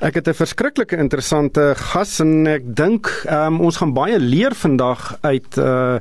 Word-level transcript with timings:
Ek 0.00 0.14
het 0.14 0.28
'n 0.28 0.32
verskriklike 0.32 0.96
interessante 0.96 1.74
gas 1.76 2.20
en 2.20 2.46
ek 2.46 2.62
dink 2.76 3.06
um, 3.28 3.60
ons 3.60 3.76
gaan 3.76 3.92
baie 3.92 4.18
leer 4.18 4.54
vandag 4.56 5.18
uit 5.20 5.58
uh, 5.58 6.00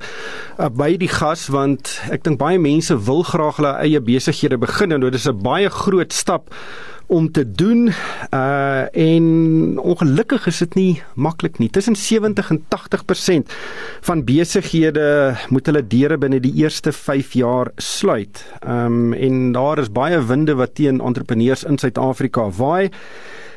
uh 0.60 0.70
by 0.72 0.96
die 0.96 1.12
gas 1.12 1.50
want 1.52 2.00
ek 2.08 2.24
dink 2.24 2.40
baie 2.40 2.60
mense 2.60 2.96
wil 2.96 3.24
graag 3.28 3.60
hulle 3.60 3.74
eie 3.84 4.00
besighede 4.00 4.58
begin 4.58 4.96
en 4.96 5.02
dit 5.02 5.14
is 5.14 5.28
'n 5.28 5.44
baie 5.44 5.70
groot 5.70 6.14
stap 6.14 6.48
om 7.08 7.32
te 7.32 7.44
doen 7.52 7.92
uh 8.32 8.88
en 8.94 9.26
ongelukkig 9.80 10.48
is 10.48 10.60
dit 10.60 10.76
nie 10.76 11.04
maklik 11.16 11.60
nie. 11.60 11.70
Tussen 11.70 11.96
70 11.96 12.50
en 12.50 12.64
80% 12.70 13.52
van 14.02 14.24
besighede 14.24 15.36
moet 15.50 15.66
hulle 15.66 15.88
deure 15.88 16.18
binne 16.18 16.40
die 16.40 16.56
eerste 16.56 16.92
5 16.92 17.34
jaar 17.34 17.72
sluit. 17.76 18.46
Um 18.64 19.14
en 19.14 19.52
daar 19.52 19.80
is 19.80 19.92
baie 19.92 20.26
winde 20.26 20.56
wat 20.56 20.76
teen 20.76 21.02
entrepreneurs 21.02 21.64
in 21.64 21.78
Suid-Afrika 21.78 22.50
waai. 22.50 22.90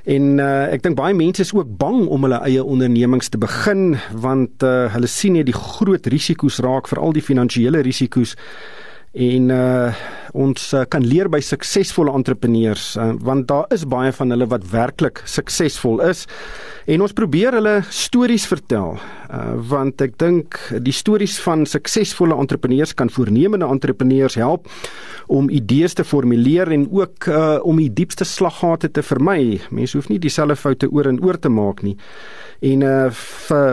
En 0.02 0.38
uh, 0.42 0.66
ek 0.74 0.82
dink 0.82 0.96
baie 0.98 1.14
mense 1.14 1.44
is 1.44 1.52
ook 1.54 1.68
bang 1.78 2.08
om 2.10 2.26
hulle 2.26 2.40
eie 2.42 2.62
ondernemings 2.64 3.30
te 3.30 3.38
begin 3.38 3.92
want 4.18 4.64
uh, 4.66 4.88
hulle 4.90 5.10
sien 5.10 5.36
net 5.38 5.46
die 5.46 5.54
groot 5.54 6.08
risiko's 6.10 6.58
raak, 6.64 6.90
veral 6.90 7.14
die 7.14 7.22
finansiële 7.22 7.84
risiko's. 7.86 8.34
En 9.12 9.50
uh 9.52 9.94
ons 10.32 10.70
uh, 10.72 10.86
kan 10.88 11.04
leer 11.04 11.28
by 11.28 11.42
suksesvolle 11.44 12.08
entrepreneurs 12.16 12.94
uh, 12.96 13.10
want 13.20 13.44
daar 13.50 13.66
is 13.76 13.82
baie 13.84 14.08
van 14.16 14.32
hulle 14.32 14.46
wat 14.48 14.64
werklik 14.70 15.20
suksesvol 15.28 16.00
is. 16.08 16.24
En 16.88 17.04
ons 17.04 17.12
probeer 17.12 17.52
hulle 17.58 17.74
stories 17.92 18.46
vertel 18.48 18.96
uh 19.32 19.56
want 19.72 20.02
ek 20.04 20.18
dink 20.20 20.58
die 20.84 20.92
stories 20.92 21.38
van 21.40 21.64
suksesvolle 21.68 22.36
entrepreneurs 22.36 22.94
kan 22.94 23.10
voornemende 23.10 23.66
entrepreneurs 23.66 24.34
help 24.34 24.68
om 25.32 25.50
idees 25.50 25.94
te 25.94 26.04
formuleer 26.04 26.72
en 26.72 26.88
ook 26.90 27.28
uh 27.28 27.58
om 27.64 27.80
die 27.80 27.92
diepste 27.92 28.24
slaggate 28.28 28.90
te 28.90 29.02
vermy 29.02 29.60
mense 29.70 29.96
hoef 29.96 30.10
nie 30.12 30.20
dieselfde 30.20 30.56
foute 30.56 30.90
oor 30.92 31.08
en 31.08 31.22
oor 31.24 31.38
te 31.38 31.48
maak 31.48 31.82
nie 31.86 31.96
En 32.62 32.82
uh 32.86 33.10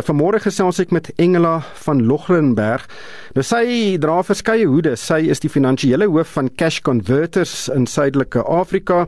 vanmôre 0.01 0.39
gesels 0.41 0.79
ek 0.81 0.89
met 0.95 1.11
Engela 1.21 1.59
van 1.83 1.99
Logrenberg. 2.09 2.87
Nou 3.35 3.43
sy 3.45 3.99
dra 4.01 4.15
verskeie 4.25 4.65
hoede. 4.65 4.95
Sy 4.97 5.19
is 5.29 5.43
die 5.43 5.51
finansiële 5.51 6.07
hoof 6.09 6.31
van 6.39 6.49
Cash 6.57 6.79
Converters 6.81 7.67
in 7.69 7.85
Suidelike 7.85 8.41
Afrika, 8.49 9.03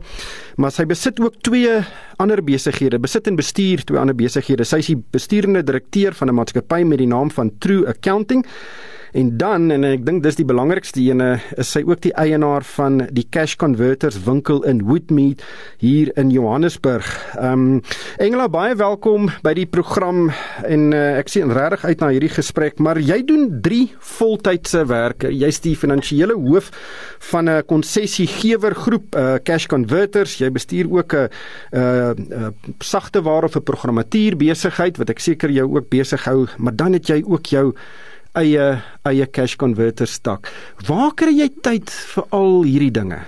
maar 0.56 0.70
sy 0.70 0.86
besit 0.86 1.18
ook 1.18 1.40
twee 1.42 1.80
ander 2.22 2.44
besighede. 2.46 3.00
Besit 3.02 3.26
en 3.26 3.40
bestuur 3.40 3.82
twee 3.88 3.98
ander 3.98 4.14
besighede. 4.14 4.62
Sy 4.68 4.78
is 4.84 4.92
die 4.92 5.00
besturende 5.16 5.64
direkteur 5.66 6.14
van 6.14 6.30
'n 6.30 6.38
maatskappy 6.42 6.82
met 6.82 6.98
die 6.98 7.06
naam 7.06 7.30
van 7.30 7.52
True 7.62 7.86
Accounting. 7.86 8.46
En 9.12 9.36
dan 9.36 9.68
en 9.68 9.84
ek 9.84 10.06
dink 10.06 10.22
dis 10.24 10.38
die 10.38 10.46
belangrikste 10.48 11.02
ene 11.04 11.34
is 11.60 11.68
sy 11.74 11.82
ook 11.84 12.00
die 12.00 12.14
eienaar 12.16 12.64
van 12.64 12.94
die 13.12 13.26
Cash 13.28 13.58
Converters 13.60 14.16
winkel 14.24 14.62
in 14.64 14.78
Woodmead 14.88 15.42
hier 15.82 16.08
in 16.16 16.30
Johannesburg. 16.32 17.08
Ehm 17.36 17.66
um, 17.76 17.82
Engela 18.22 18.46
baie 18.48 18.76
welkom 18.78 19.28
by 19.44 19.52
die 19.58 19.66
program 19.68 20.30
en 20.64 20.94
uh, 20.96 21.18
ek 21.20 21.28
sien 21.28 21.52
regtig 21.52 21.84
uit 21.84 22.00
na 22.00 22.08
hierdie 22.14 22.30
gesprek, 22.32 22.80
maar 22.80 23.00
jy 23.00 23.18
doen 23.28 23.48
3 23.64 23.82
voltydse 24.16 24.84
werke. 24.88 25.28
Jy's 25.28 25.60
die 25.64 25.74
finansiële 25.76 26.36
hoof 26.38 26.70
van 27.32 27.50
'n 27.50 27.66
konsessiegewer 27.68 28.74
groep 28.74 29.16
uh, 29.16 29.34
Cash 29.44 29.66
Converters. 29.66 30.38
Jy 30.40 30.48
bestuur 30.50 30.88
ook 30.88 31.12
'n 31.12 31.28
uh, 31.76 32.12
uh, 32.16 32.48
sagte 32.80 33.20
ware 33.22 33.44
of 33.44 33.56
'n 33.56 33.62
programmatuur 33.62 34.36
besigheid 34.36 34.96
wat 34.96 35.10
ek 35.10 35.18
seker 35.20 35.50
jou 35.50 35.68
ook 35.68 35.88
besig 35.88 36.24
hou, 36.24 36.46
maar 36.56 36.76
dan 36.76 36.92
het 36.92 37.06
jy 37.06 37.22
ook 37.26 37.46
jou 37.46 37.74
eie 38.38 38.66
eie 39.08 39.26
cash 39.26 39.56
converter 39.60 40.08
stak. 40.08 40.50
Waar 40.88 41.12
kry 41.16 41.34
jy 41.36 41.48
tyd 41.62 41.90
vir 41.90 42.28
al 42.32 42.62
hierdie 42.64 42.92
dinge? 42.94 43.22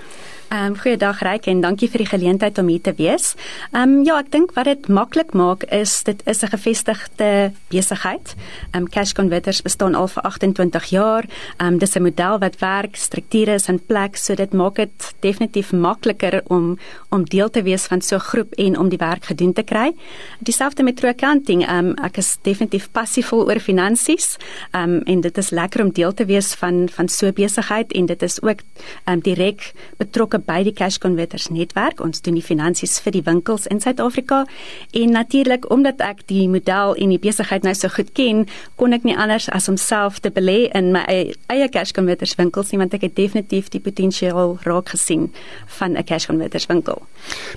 Ehm 0.54 0.66
um, 0.66 0.76
goeiedag 0.78 1.18
Ryk 1.26 1.48
en 1.50 1.60
dankie 1.64 1.88
vir 1.90 2.04
die 2.04 2.06
geleentheid 2.06 2.58
om 2.62 2.68
hier 2.70 2.82
te 2.86 2.92
wees. 2.94 3.32
Ehm 3.72 3.96
um, 3.96 4.02
ja, 4.06 4.20
ek 4.22 4.28
dink 4.30 4.52
wat 4.54 4.68
dit 4.70 4.84
maklik 4.86 5.32
maak 5.34 5.64
is 5.74 6.04
dit 6.06 6.20
is 6.30 6.44
'n 6.44 6.52
gevestigde 6.52 7.50
besigheid. 7.74 8.34
Ehm 8.70 8.82
um, 8.82 8.88
Cash 8.88 9.12
Converters 9.12 9.62
bestaan 9.62 9.94
al 9.94 10.06
vir 10.06 10.22
28 10.22 10.84
jaar. 10.94 11.24
Ehm 11.58 11.66
um, 11.72 11.78
dis 11.78 11.96
'n 11.96 12.02
model 12.02 12.38
wat 12.38 12.58
werk, 12.60 12.94
strukture 12.96 13.54
is 13.54 13.68
in 13.68 13.80
plek, 13.86 14.16
so 14.16 14.34
dit 14.34 14.52
maak 14.52 14.76
dit 14.76 15.14
definitief 15.20 15.72
makliker 15.72 16.42
om 16.46 16.78
om 17.10 17.24
deel 17.24 17.50
te 17.50 17.62
wees 17.62 17.86
van 17.86 18.00
so 18.00 18.16
'n 18.16 18.20
groep 18.20 18.52
en 18.54 18.78
om 18.78 18.88
die 18.88 18.98
werk 18.98 19.24
gedoen 19.24 19.52
te 19.52 19.62
kry. 19.62 19.92
Dieselfde 20.38 20.82
met 20.82 20.96
True 20.96 21.10
Accounting. 21.10 21.66
Ehm 21.66 21.86
um, 21.86 21.94
ek 22.04 22.16
is 22.16 22.38
definitief 22.42 22.88
passievol 22.92 23.46
oor 23.46 23.60
finansies. 23.60 24.36
Ehm 24.70 24.82
um, 24.82 25.00
en 25.04 25.20
dit 25.20 25.38
is 25.38 25.50
lekker 25.50 25.82
om 25.82 25.90
deel 25.90 26.14
te 26.14 26.24
wees 26.24 26.54
van 26.54 26.88
van 26.88 27.08
so 27.08 27.32
besigheid 27.32 27.92
en 27.92 28.06
dit 28.06 28.22
is 28.22 28.42
ook 28.42 28.60
ehm 29.04 29.14
um, 29.14 29.20
direk 29.20 29.72
betrokke 29.98 30.42
by 30.46 30.62
die 30.66 30.72
Cash 30.72 30.98
Converters 30.98 31.48
netwerk. 31.50 32.00
Ons 32.04 32.22
doen 32.24 32.34
die 32.38 32.44
finansies 32.44 32.98
vir 33.04 33.16
die 33.16 33.22
winkels 33.26 33.66
in 33.66 33.80
Suid-Afrika 33.80 34.44
en 34.92 35.14
natuurlik 35.16 35.70
omdat 35.72 36.00
ek 36.04 36.24
die 36.30 36.48
model 36.48 36.94
en 36.94 37.14
die 37.14 37.20
besigheid 37.20 37.64
nou 37.66 37.74
so 37.74 37.88
goed 37.92 38.12
ken, 38.16 38.44
kon 38.76 38.92
ek 38.96 39.04
nie 39.04 39.16
anders 39.16 39.48
as 39.50 39.68
om 39.68 39.76
self 39.80 40.20
te 40.24 40.32
belê 40.34 40.70
in 40.74 40.92
my 40.94 41.04
eie 41.08 41.68
Cash 41.68 41.94
Converters 41.96 42.36
winkels 42.40 42.72
nie 42.72 42.80
want 42.82 42.94
ek 42.94 43.08
het 43.08 43.16
definitief 43.16 43.70
die 43.72 43.82
potensiaal 43.82 44.58
raak 44.64 44.94
gesien 44.94 45.32
van 45.78 45.96
'n 45.96 46.04
Cash 46.04 46.26
Converters 46.26 46.66
winkel. 46.66 47.02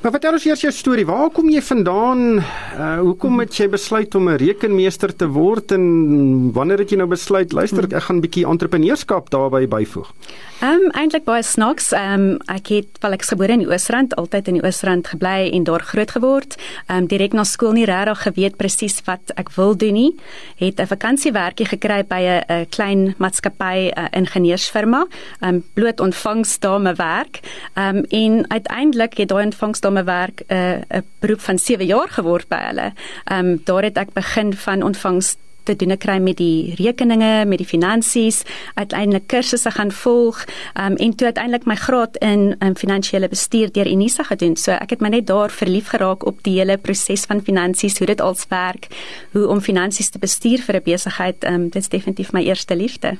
Maar 0.02 0.12
vertel 0.12 0.38
ons 0.38 0.46
eers 0.46 0.62
jou 0.62 0.72
storie. 0.72 1.06
Waar 1.06 1.30
kom 1.30 1.50
jy 1.50 1.62
vandaan? 1.62 2.40
Uh, 2.40 3.00
hoekom 3.00 3.40
het 3.40 3.56
jy 3.58 3.70
besluit 3.70 4.16
om 4.16 4.30
'n 4.30 4.38
rekenmeester 4.38 5.16
te 5.16 5.28
word 5.28 5.72
en 5.72 6.52
wanneer 6.54 6.80
het 6.80 6.90
jy 6.90 6.98
nou 6.98 7.08
besluit 7.08 7.52
luister 7.52 7.84
ek 7.84 8.04
gaan 8.04 8.18
'n 8.18 8.22
bietjie 8.22 8.46
entrepreneurskap 8.46 9.30
daarbey 9.30 9.68
byvoeg? 9.68 10.14
Ehm 10.58 10.70
um, 10.70 10.92
eintlik 10.92 11.24
baie 11.24 11.44
snaaks. 11.44 11.92
Ehm 11.92 12.14
um, 12.14 12.38
ek 12.46 12.68
het 12.68 12.98
wel 13.00 13.14
ek 13.14 13.24
gebore 13.30 13.54
in 13.54 13.60
die 13.62 13.68
Oosrand, 13.70 14.16
altyd 14.16 14.48
in 14.48 14.56
die 14.58 14.64
Oosrand 14.64 15.08
gebly 15.08 15.52
en 15.54 15.64
daar 15.64 15.84
groot 15.86 16.12
geword. 16.12 16.56
Ehm 16.88 16.98
um, 16.98 17.08
direk 17.08 17.34
na 17.34 17.44
skool 17.44 17.72
nie 17.78 17.86
regtig 17.86 18.22
geweet 18.22 18.58
presies 18.58 19.02
wat 19.06 19.34
ek 19.36 19.52
wil 19.56 19.78
doen 19.78 19.94
nie. 19.94 20.16
Het 20.58 20.82
'n 20.82 20.88
vakansiewerkie 20.88 21.66
gekry 21.66 22.04
by 22.04 22.22
'n 22.26 22.66
klein 22.70 23.14
maatskappy, 23.18 23.92
'n 23.94 24.10
ingenieursfirma. 24.12 25.06
Ehm 25.42 25.56
um, 25.56 25.64
bloot 25.74 26.00
ontvangsdame 26.00 26.94
werk. 26.96 27.40
Ehm 27.74 27.98
um, 27.98 28.04
en 28.10 28.50
uiteindelik 28.50 29.18
het 29.18 29.30
daai 29.30 29.44
ontvangsdame 29.58 30.04
werk 30.04 30.44
'n 30.48 30.86
uh, 30.90 31.02
beroep 31.20 31.42
van 31.42 31.58
7 31.58 31.86
jaar 31.86 32.10
geword 32.10 32.48
by 32.48 32.62
hulle. 32.70 32.94
Ehm 33.26 33.46
um, 33.46 33.62
daar 33.64 33.84
het 33.84 33.98
ek 33.98 34.14
begin 34.14 34.54
van 34.54 34.84
ontvangs 34.84 35.36
te 35.68 35.76
doen 35.76 35.96
kry 35.98 36.18
met 36.24 36.38
die 36.40 36.76
rekeninge, 36.80 37.46
met 37.50 37.62
die 37.62 37.68
finansies, 37.68 38.44
uiteindelik 38.76 39.28
kursusse 39.32 39.72
gaan 39.76 39.92
volg, 39.92 40.44
um, 40.80 40.96
en 40.96 41.16
toe 41.16 41.30
uiteindelik 41.32 41.68
my 41.70 41.76
graad 41.76 42.18
in 42.24 42.56
um, 42.60 42.76
finansiële 42.76 43.30
bestuur 43.32 43.72
deur 43.76 43.90
Unisa 43.92 44.24
gedoen. 44.28 44.56
So 44.60 44.76
ek 44.78 44.96
het 44.96 45.04
my 45.04 45.12
net 45.14 45.28
daar 45.28 45.54
verlief 45.54 45.92
geraak 45.94 46.26
op 46.28 46.44
die 46.48 46.58
hele 46.60 46.78
proses 46.78 47.26
van 47.30 47.44
finansies, 47.44 47.98
hoe 48.00 48.08
dit 48.08 48.22
als 48.22 48.46
werk, 48.52 48.88
hoe 49.36 49.48
om 49.48 49.62
finansies 49.62 50.10
te 50.14 50.20
bestuur 50.20 50.64
vir 50.66 50.80
'n 50.80 50.84
besigheid. 50.84 51.44
Um, 51.44 51.70
dit 51.70 51.82
is 51.82 51.90
definitief 51.90 52.32
my 52.32 52.44
eerste 52.44 52.76
liefde. 52.76 53.18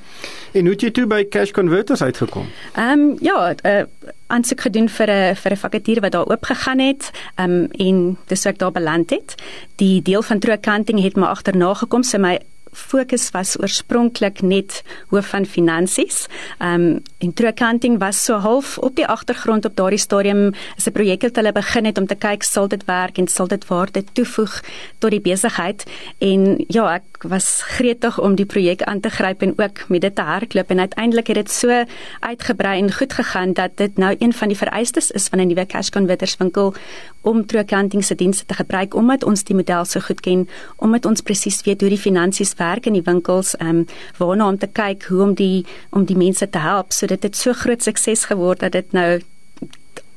En 0.52 0.60
hoe 0.60 0.72
het 0.72 0.80
jy 0.80 0.90
toe 0.90 1.06
by 1.06 1.24
Cash 1.28 1.50
Converters 1.50 2.02
uitgekom? 2.02 2.46
Ehm 2.74 2.98
um, 2.98 3.16
ja, 3.20 3.54
uh, 3.64 3.82
aansoek 4.28 4.60
gedoen 4.60 4.88
vir 4.88 5.08
'n 5.10 5.34
vir 5.34 5.52
'n 5.52 5.56
vakature 5.56 6.00
wat 6.00 6.12
daar 6.12 6.28
oop 6.28 6.44
gegaan 6.44 6.78
het 6.78 7.10
um, 7.40 7.68
en 7.70 8.18
dis 8.26 8.44
ek 8.44 8.58
daar 8.58 8.72
beland 8.72 9.10
het. 9.10 9.34
Die 9.76 10.02
deel 10.02 10.22
van 10.22 10.38
True 10.38 10.54
Accounting 10.54 11.02
het 11.02 11.16
my 11.16 11.26
agterna 11.26 11.74
gekom, 11.74 12.02
so 12.02 12.18
my 12.18 12.37
fokus 12.72 13.30
was 13.30 13.56
oorspronklik 13.60 14.40
net 14.42 14.82
hoof 15.08 15.26
van 15.26 15.46
finansies. 15.46 16.26
Ehm 16.58 16.74
um, 16.80 17.02
en 17.18 17.32
True 17.34 17.50
Accounting 17.50 17.98
was 17.98 18.24
so 18.24 18.34
half 18.34 18.78
op 18.78 18.96
die 18.96 19.06
agtergrond 19.06 19.64
op 19.64 19.76
daardie 19.76 19.98
stadium 19.98 20.52
is 20.76 20.86
'n 20.86 20.92
projek 20.92 21.22
wat 21.22 21.36
hulle 21.36 21.52
begin 21.52 21.84
het 21.84 21.98
om 21.98 22.06
te 22.06 22.14
kyk 22.14 22.42
sal 22.42 22.68
dit 22.68 22.84
werk 22.84 23.18
en 23.18 23.28
sal 23.28 23.46
dit 23.46 23.66
waarde 23.66 24.04
toevoeg 24.12 24.62
tot 24.98 25.10
die 25.10 25.20
besigheid 25.20 25.84
en 26.18 26.64
ja, 26.68 26.94
ek 26.94 27.22
was 27.22 27.62
gretig 27.62 28.20
om 28.20 28.34
die 28.34 28.46
projek 28.46 28.82
aan 28.82 29.00
te 29.00 29.10
gryp 29.10 29.42
en 29.42 29.52
ook 29.56 29.88
met 29.88 30.00
dit 30.00 30.14
te 30.14 30.22
hardloop 30.22 30.70
en 30.70 30.78
uiteindelik 30.78 31.26
het 31.26 31.36
dit 31.36 31.50
so 31.50 31.84
uitgebrei 32.20 32.78
en 32.78 32.92
goed 32.92 33.12
gegaan 33.12 33.52
dat 33.52 33.70
dit 33.76 33.96
nou 33.96 34.16
een 34.18 34.32
van 34.32 34.48
die 34.48 34.56
vereistes 34.56 35.10
is 35.10 35.28
van 35.28 35.40
'n 35.40 35.46
nuwe 35.46 35.66
cash 35.66 35.88
converters 35.88 36.36
winkel 36.36 36.74
om 37.20 37.46
True 37.46 37.62
Accounting 37.62 38.04
se 38.04 38.14
dienste 38.14 38.46
te 38.46 38.54
gebruik 38.54 38.94
omdat 38.94 39.24
ons 39.24 39.44
die 39.44 39.54
model 39.54 39.84
so 39.84 40.00
goed 40.00 40.20
ken, 40.20 40.48
omdat 40.76 41.04
ons 41.04 41.20
presies 41.20 41.62
weet 41.62 41.80
hoe 41.80 41.90
die 41.90 41.98
finansies 41.98 42.54
werk 42.54 42.67
in 42.86 42.92
die 42.92 43.04
winkels, 43.04 43.54
um, 43.60 43.86
waarna 44.18 44.48
om 44.48 44.58
te 44.58 44.66
kyk 44.66 45.08
hoe 45.08 45.22
om 45.22 45.34
die 45.34 45.64
om 45.90 46.04
die 46.04 46.16
mense 46.16 46.50
te 46.50 46.58
help. 46.58 46.92
Sodat 46.92 47.20
dit 47.22 47.36
so 47.36 47.52
groot 47.52 47.82
sukses 47.82 48.24
geword 48.24 48.60
het 48.60 48.72
dat 48.72 48.72
dit 48.72 48.92
nou 48.92 49.20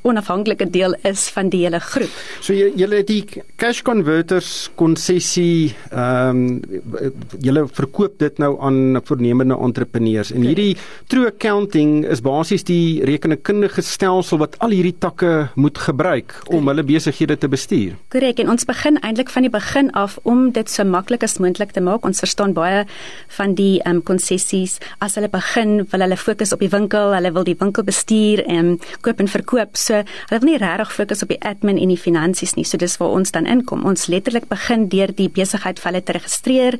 onafhanklike 0.07 0.65
deel 0.74 0.95
is 1.07 1.27
van 1.33 1.50
die 1.53 1.63
hele 1.65 1.80
groep. 1.83 2.13
So 2.42 2.56
jy 2.56 2.71
julle 2.80 3.01
het 3.01 3.09
die 3.09 3.44
cash 3.62 3.81
converters 3.86 4.69
konsessie 4.80 5.74
ehm 5.92 6.42
um, 6.42 7.09
julle 7.42 7.63
verkoop 7.71 8.18
dit 8.21 8.39
nou 8.42 8.51
aan 8.65 9.00
voornemende 9.06 9.56
entrepreneurs 9.56 10.31
en 10.33 10.45
hierdie 10.45 10.75
true 11.12 11.27
accounting 11.30 12.01
is 12.09 12.21
basies 12.25 12.65
die 12.68 13.01
rekenkundige 13.07 13.83
stelsel 13.86 14.42
wat 14.42 14.57
al 14.65 14.74
hierdie 14.75 14.95
takke 15.06 15.51
moet 15.56 15.77
gebruik 15.77 16.36
om 16.50 16.69
hulle 16.71 16.86
besighede 16.88 17.38
te 17.38 17.50
bestuur. 17.51 17.95
Korrek 18.13 18.42
en 18.44 18.51
ons 18.54 18.65
begin 18.68 19.00
eintlik 19.01 19.31
van 19.33 19.47
die 19.47 19.54
begin 19.54 19.92
af 19.97 20.18
om 20.24 20.50
dit 20.56 20.69
so 20.69 20.86
maklik 20.88 21.25
as 21.27 21.38
moontlik 21.44 21.75
te 21.75 21.83
maak. 21.83 22.06
Ons 22.07 22.24
verstaan 22.24 22.56
baie 22.57 22.86
van 23.38 23.56
die 23.57 23.80
ehm 23.83 24.00
um, 24.00 24.04
konsessies 24.12 24.80
as 25.00 25.15
hulle 25.19 25.30
begin 25.31 25.86
wil 25.92 26.06
hulle 26.06 26.18
fokus 26.18 26.54
op 26.56 26.63
die 26.63 26.71
winkel, 26.71 27.13
hulle 27.15 27.33
wil 27.36 27.45
die 27.47 27.57
winkel 27.59 27.86
bestuur 27.86 28.44
en 28.47 28.77
koop 29.06 29.21
en 29.21 29.30
verkoop. 29.30 29.77
So 29.77 29.91
So 29.92 29.98
hulle 30.00 30.40
wil 30.40 30.48
nie 30.48 30.60
regtig 30.62 30.94
fokus 30.96 31.24
op 31.26 31.32
die 31.34 31.40
admin 31.44 31.80
en 31.82 31.92
die 31.92 32.00
finansies 32.00 32.54
nie. 32.56 32.64
So 32.64 32.80
dis 32.80 32.96
waar 33.02 33.12
ons 33.18 33.34
dan 33.36 33.48
inkom. 33.50 33.84
Ons 33.88 34.06
letterlik 34.08 34.48
begin 34.48 34.86
deur 34.92 35.12
die 35.18 35.28
besigheid 35.28 35.82
vir 35.82 35.90
hulle 35.90 36.02
te 36.08 36.16
registreer, 36.16 36.78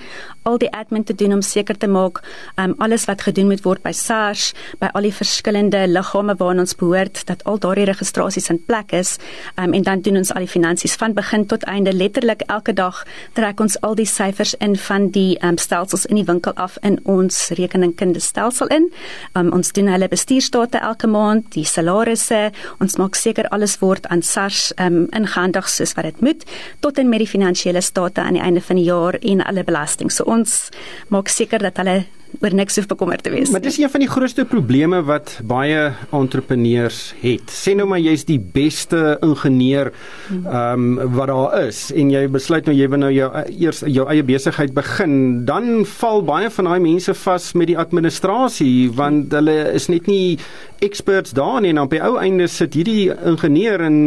al 0.48 0.60
die 0.62 0.70
admin 0.72 1.04
te 1.04 1.16
doen 1.18 1.36
om 1.36 1.42
seker 1.44 1.76
te 1.78 1.90
maak 1.92 2.22
um 2.62 2.76
alles 2.80 3.08
wat 3.10 3.26
gedoen 3.28 3.50
moet 3.52 3.66
word 3.66 3.84
by 3.84 3.92
SARS, 3.92 4.54
by 4.80 4.88
al 4.96 5.04
die 5.04 5.12
verskillende 5.12 5.82
liggame 5.90 6.38
waarna 6.40 6.64
ons 6.64 6.76
behoort, 6.80 7.26
dat 7.28 7.44
al 7.44 7.60
daardie 7.60 7.90
registrasies 7.90 8.48
in 8.54 8.62
plek 8.70 8.96
is. 8.96 9.18
Um 9.60 9.76
en 9.76 9.84
dan 9.84 10.06
doen 10.06 10.22
ons 10.22 10.32
al 10.32 10.48
die 10.48 10.54
finansies 10.54 10.96
van 11.02 11.16
begin 11.18 11.44
tot 11.52 11.68
einde. 11.68 11.92
Letterlik 11.92 12.46
elke 12.48 12.72
dag 12.78 13.04
trek 13.36 13.60
ons 13.60 13.76
al 13.84 14.00
die 14.00 14.08
syfers 14.08 14.56
in 14.64 14.78
van 14.88 15.10
die 15.12 15.36
um 15.44 15.60
stelsels 15.60 16.08
in 16.08 16.22
die 16.22 16.28
winkel 16.32 16.56
af 16.56 16.80
in 16.88 17.02
ons 17.04 17.50
rekeningkundestelsel 17.60 18.72
in. 18.72 18.88
Um 19.36 19.52
ons 19.52 19.76
doen 19.76 19.92
hulle 19.92 20.08
bestuurstate 20.08 20.80
elke 20.80 21.12
maand, 21.12 21.52
die 21.58 21.68
salarisse, 21.68 22.48
ons 22.80 23.01
maak 23.02 23.18
seker 23.18 23.50
alles 23.50 23.80
word 23.82 24.08
aan 24.14 24.22
SARS 24.22 24.72
um 24.82 25.04
ingehandig 25.18 25.70
soos 25.70 25.96
wat 25.98 26.10
dit 26.10 26.22
moet 26.22 26.46
tot 26.86 27.02
en 27.02 27.10
met 27.10 27.24
die 27.24 27.30
finansiële 27.30 27.82
state 27.82 28.22
aan 28.22 28.38
die 28.38 28.44
einde 28.46 28.62
van 28.62 28.80
die 28.80 28.88
jaar 28.88 29.18
en 29.22 29.44
alle 29.46 29.64
belasting. 29.64 30.12
So 30.12 30.24
ons 30.30 30.70
maak 31.10 31.32
seker 31.32 31.60
dat 31.60 31.82
hulle 31.82 32.04
oor 32.40 32.54
niks 32.56 32.78
hoef 32.80 32.88
bekommerd 32.88 33.24
te 33.26 33.34
wees. 33.34 33.52
Maar 33.52 33.64
dis 33.64 33.78
een 33.82 33.92
van 33.92 34.04
die 34.04 34.10
grootste 34.10 34.46
probleme 34.48 35.02
wat 35.08 35.34
baie 35.48 35.92
entrepreneurs 36.16 37.12
het. 37.22 37.52
Sê 37.52 37.76
nou 37.76 37.88
maar 37.92 38.02
jy's 38.02 38.24
die 38.30 38.40
beste 38.40 39.18
ingenieur 39.26 39.92
ehm 40.32 40.88
um, 41.02 41.14
wat 41.16 41.28
daar 41.32 41.56
is 41.68 41.80
en 41.96 42.12
jy 42.14 42.24
besluit 42.32 42.68
nou 42.68 42.76
jy 42.76 42.88
wil 42.92 43.02
nou 43.04 43.12
jou 43.12 43.30
eers 43.52 43.82
jou 43.86 44.06
eie 44.10 44.24
besigheid 44.24 44.74
begin, 44.74 45.44
dan 45.46 45.86
val 45.98 46.24
baie 46.26 46.50
van 46.54 46.70
daai 46.70 46.80
mense 46.84 47.14
vas 47.24 47.52
met 47.58 47.72
die 47.72 47.78
administrasie 47.78 48.92
want 48.96 49.34
hulle 49.36 49.58
is 49.76 49.90
net 49.92 50.08
nie 50.08 50.38
experts 50.82 51.36
daar 51.38 51.60
nie 51.62 51.72
en 51.74 51.82
op 51.84 51.94
die 51.94 52.02
ou 52.02 52.16
einde 52.22 52.48
sit 52.50 52.76
hierdie 52.78 53.12
ingenieur 53.32 53.84
in 53.86 53.98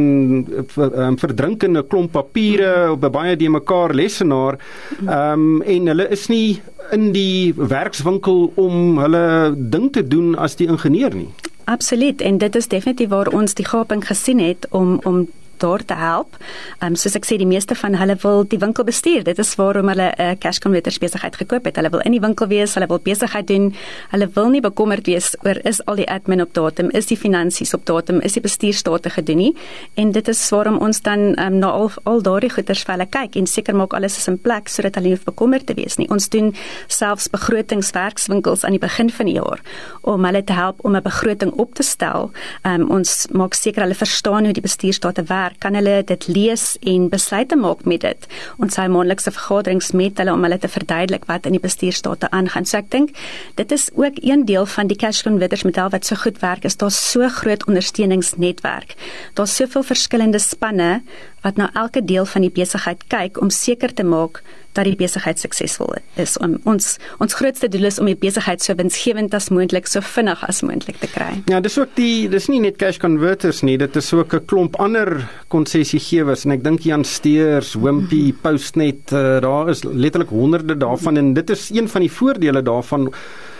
um, 0.77 1.19
verdrinkende 1.21 1.85
klomp 1.87 2.15
papiere 2.17 2.93
op 2.93 3.05
'n 3.05 3.13
baie 3.13 3.37
die 3.37 3.51
mekaar 3.51 3.95
lesenaar 3.95 4.59
ehm 5.07 5.33
um, 5.33 5.63
en 5.63 5.87
hulle 5.93 6.09
is 6.11 6.29
nie 6.29 6.61
in 6.93 7.13
die 7.13 7.55
werkswinkel 7.57 8.53
om 8.55 8.99
hulle 8.99 9.55
ding 9.57 9.93
te 9.93 10.07
doen 10.07 10.35
as 10.37 10.57
die 10.57 10.67
ingenieur 10.67 11.15
nie. 11.15 11.31
Absoluut 11.65 12.21
en 12.21 12.39
dit 12.39 12.57
is 12.57 12.69
definitief 12.69 13.09
waar 13.09 13.33
ons 13.33 13.55
die 13.55 13.67
gaping 13.67 14.05
gesien 14.07 14.39
het 14.39 14.67
om 14.71 15.01
om 15.05 15.27
daar 15.65 15.85
te 15.85 15.97
help. 15.99 16.37
Ehm 16.81 16.93
um, 16.93 16.97
soos 17.01 17.17
ek 17.19 17.27
sê 17.29 17.39
die 17.41 17.49
meeste 17.49 17.75
van 17.81 17.97
hulle 18.01 18.17
wil 18.23 18.45
die 18.49 18.61
winkel 18.63 18.85
bestuur. 18.85 19.25
Dit 19.25 19.39
is 19.43 19.55
waarom 19.61 19.89
hulle 19.93 20.09
'n 20.13 20.23
uh, 20.23 20.37
cash 20.39 20.59
converter 20.59 20.97
besigheid 21.01 21.37
gekoop 21.37 21.65
het. 21.65 21.77
Hulle 21.77 21.91
wil 21.91 22.05
in 22.05 22.13
die 22.13 22.21
winkel 22.21 22.47
wees, 22.49 22.75
hulle 22.75 22.87
wil 22.87 23.01
besigheid 23.03 23.47
doen. 23.47 23.75
Hulle 24.11 24.29
wil 24.35 24.49
nie 24.49 24.61
bekommerd 24.61 25.07
wees 25.07 25.35
oor 25.45 25.59
is 25.65 25.81
al 25.87 25.97
die 25.97 26.09
admin 26.11 26.41
op 26.41 26.55
datum, 26.55 26.91
is 26.91 27.07
die 27.07 27.17
finansies 27.17 27.75
op 27.75 27.87
datum, 27.87 28.21
is 28.21 28.33
die 28.33 28.43
bestuurstate 28.43 29.11
gedoen 29.11 29.37
nie. 29.37 29.55
En 29.95 30.13
dit 30.13 30.29
is 30.29 30.51
waarom 30.51 30.79
ons 30.79 31.03
dan 31.03 31.35
ehm 31.35 31.53
um, 31.53 31.59
na 31.59 31.71
al 31.71 31.91
al 32.03 32.23
daardie 32.23 32.51
goeders 32.51 32.83
vir 32.85 32.95
hulle 32.95 33.07
kyk 33.07 33.37
en 33.37 33.47
seker 33.47 33.75
maak 33.75 33.95
alles 33.95 34.19
is 34.19 34.29
in 34.29 34.39
plek 34.39 34.69
sodat 34.69 34.95
hulle 34.95 35.15
nie 35.15 35.19
bekommerd 35.25 35.67
te 35.67 35.75
wees 35.75 35.99
nie. 35.99 36.09
Ons 36.11 36.29
doen 36.29 36.55
selfs 36.87 37.29
begrotingswerkswinkels 37.29 38.65
aan 38.65 38.77
die 38.77 38.83
begin 38.83 39.11
van 39.11 39.27
die 39.27 39.37
jaar 39.39 39.61
om 40.03 40.25
hulle 40.25 40.45
te 40.45 40.53
help 40.53 40.85
om 40.85 40.97
'n 40.97 41.03
begroting 41.03 41.53
op 41.53 41.75
te 41.75 41.83
stel. 41.83 42.31
Ehm 42.63 42.81
um, 42.81 42.91
ons 42.91 43.27
maak 43.33 43.55
seker 43.55 43.83
hulle 43.83 43.95
verstaan 43.95 44.45
hoe 44.45 44.53
die 44.53 44.63
bestuurstate 44.65 45.25
werk 45.29 45.54
kan 45.59 45.75
hulle 45.79 46.03
dit 46.07 46.27
lees 46.29 46.77
en 46.81 47.09
besluite 47.13 47.57
maak 47.57 47.85
met 47.85 48.01
dit. 48.05 48.27
Ons 48.63 48.79
hou 48.81 48.89
maandelikse 48.89 49.33
vergaderings 49.35 49.93
met 49.93 50.19
hulle 50.19 50.33
om 50.33 50.43
hulle 50.47 50.59
te 50.59 50.71
verduidelik 50.71 51.27
wat 51.31 51.47
in 51.47 51.57
die 51.57 51.63
bestuurstate 51.63 52.31
aangaan. 52.31 52.67
So 52.67 52.79
ek 52.81 52.91
dink 52.95 53.15
dit 53.61 53.73
is 53.73 53.91
ook 53.95 54.21
een 54.23 54.45
deel 54.49 54.67
van 54.67 54.91
die 54.91 54.99
cash 54.99 55.23
converters 55.27 55.67
model 55.67 55.93
wat 55.95 56.07
so 56.07 56.17
goed 56.17 56.41
werk 56.43 56.65
is. 56.65 56.77
Daar's 56.81 56.99
so 57.11 57.29
groot 57.29 57.67
ondersteuningsnetwerk. 57.67 58.97
Daar's 59.35 59.57
soveel 59.57 59.83
verskillende 59.83 60.39
spanne 60.39 61.03
wat 61.45 61.61
na 61.61 61.71
elke 61.77 62.01
deel 62.05 62.27
van 62.27 62.47
die 62.47 62.53
besigheid 62.53 63.05
kyk 63.13 63.41
om 63.43 63.51
seker 63.53 63.93
te 63.95 64.05
maak 64.05 64.43
dat 64.75 64.89
die 64.89 64.97
besigheid 64.99 65.39
suksesvol 65.39 65.93
is. 66.19 66.35
Om 66.43 66.57
ons 66.69 66.97
ons 67.23 67.37
grootste 67.39 67.69
doel 67.71 67.87
is 67.91 68.01
om 68.03 68.09
die 68.11 68.19
besigheid 68.19 68.65
so 68.65 68.75
winsgewend 68.79 69.35
as 69.37 69.51
moontlik, 69.55 69.87
so 69.91 70.03
vinnig 70.03 70.43
as 70.49 70.63
moontlik 70.67 70.99
te 71.03 71.11
kry. 71.13 71.31
Ja, 71.53 71.61
dis 71.63 71.79
ook 71.79 71.95
die 71.99 72.27
dis 72.33 72.49
nie 72.51 72.61
net 72.65 72.81
cash 72.81 72.99
converters 73.03 73.63
nie, 73.67 73.77
dit 73.79 73.97
is 73.97 74.13
ook 74.13 74.35
'n 74.35 74.47
klomp 74.51 74.77
ander 74.83 75.29
konsessiegewers 75.49 76.45
en 76.45 76.53
ek 76.53 76.65
dink 76.65 76.81
Jan 76.81 77.05
Steers, 77.05 77.75
Wimpy, 77.75 78.33
Postnet, 78.33 79.13
uh, 79.13 79.41
daar 79.41 79.71
is 79.71 79.85
letterlik 79.85 80.31
honderde 80.31 80.77
daarvan 80.77 81.17
en 81.17 81.35
dit 81.35 81.51
is 81.51 81.71
een 81.71 81.89
van 81.89 82.01
die 82.01 82.11
voordele 82.11 82.63
daarvan 82.63 83.13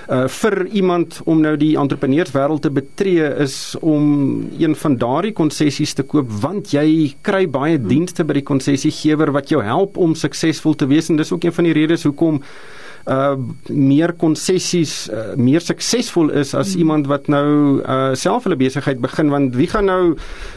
uh, 0.09 0.25
vir 0.29 0.67
iemand 0.67 1.21
om 1.25 1.41
nou 1.41 1.55
die 1.61 1.75
entrepreneurswêreld 1.81 2.65
te 2.65 2.71
betree 2.75 3.29
is 3.45 3.57
om 3.81 4.45
een 4.59 4.77
van 4.77 4.97
daardie 5.01 5.33
konsessies 5.37 5.95
te 5.95 6.07
koop 6.07 6.31
want 6.43 6.73
jy 6.75 7.15
kry 7.23 7.45
baie 7.51 7.79
dienste 7.81 8.25
by 8.25 8.39
die 8.41 8.47
konsessiegewer 8.47 9.33
wat 9.35 9.53
jou 9.53 9.63
help 9.65 9.97
om 9.97 10.15
suksesvol 10.15 10.75
te 10.75 10.89
wees. 10.91 11.11
En 11.11 11.21
dis 11.21 11.33
ook 11.33 11.45
een 11.45 11.57
van 11.57 11.69
die 11.69 11.77
redes 11.77 12.05
hoekom 12.09 12.43
uh 13.07 13.37
meer 13.69 14.15
konsessies 14.17 15.09
uh, 15.13 15.35
meer 15.37 15.61
suksesvol 15.61 16.31
is 16.33 16.55
as 16.55 16.73
hmm. 16.73 16.85
iemand 16.85 17.09
wat 17.11 17.29
nou 17.29 17.81
uh 17.85 18.15
self 18.17 18.47
hulle 18.49 18.57
besigheid 18.57 19.01
begin 19.03 19.33
want 19.33 19.57
wie 19.59 19.69
gaan 19.69 19.91
nou 19.91 20.15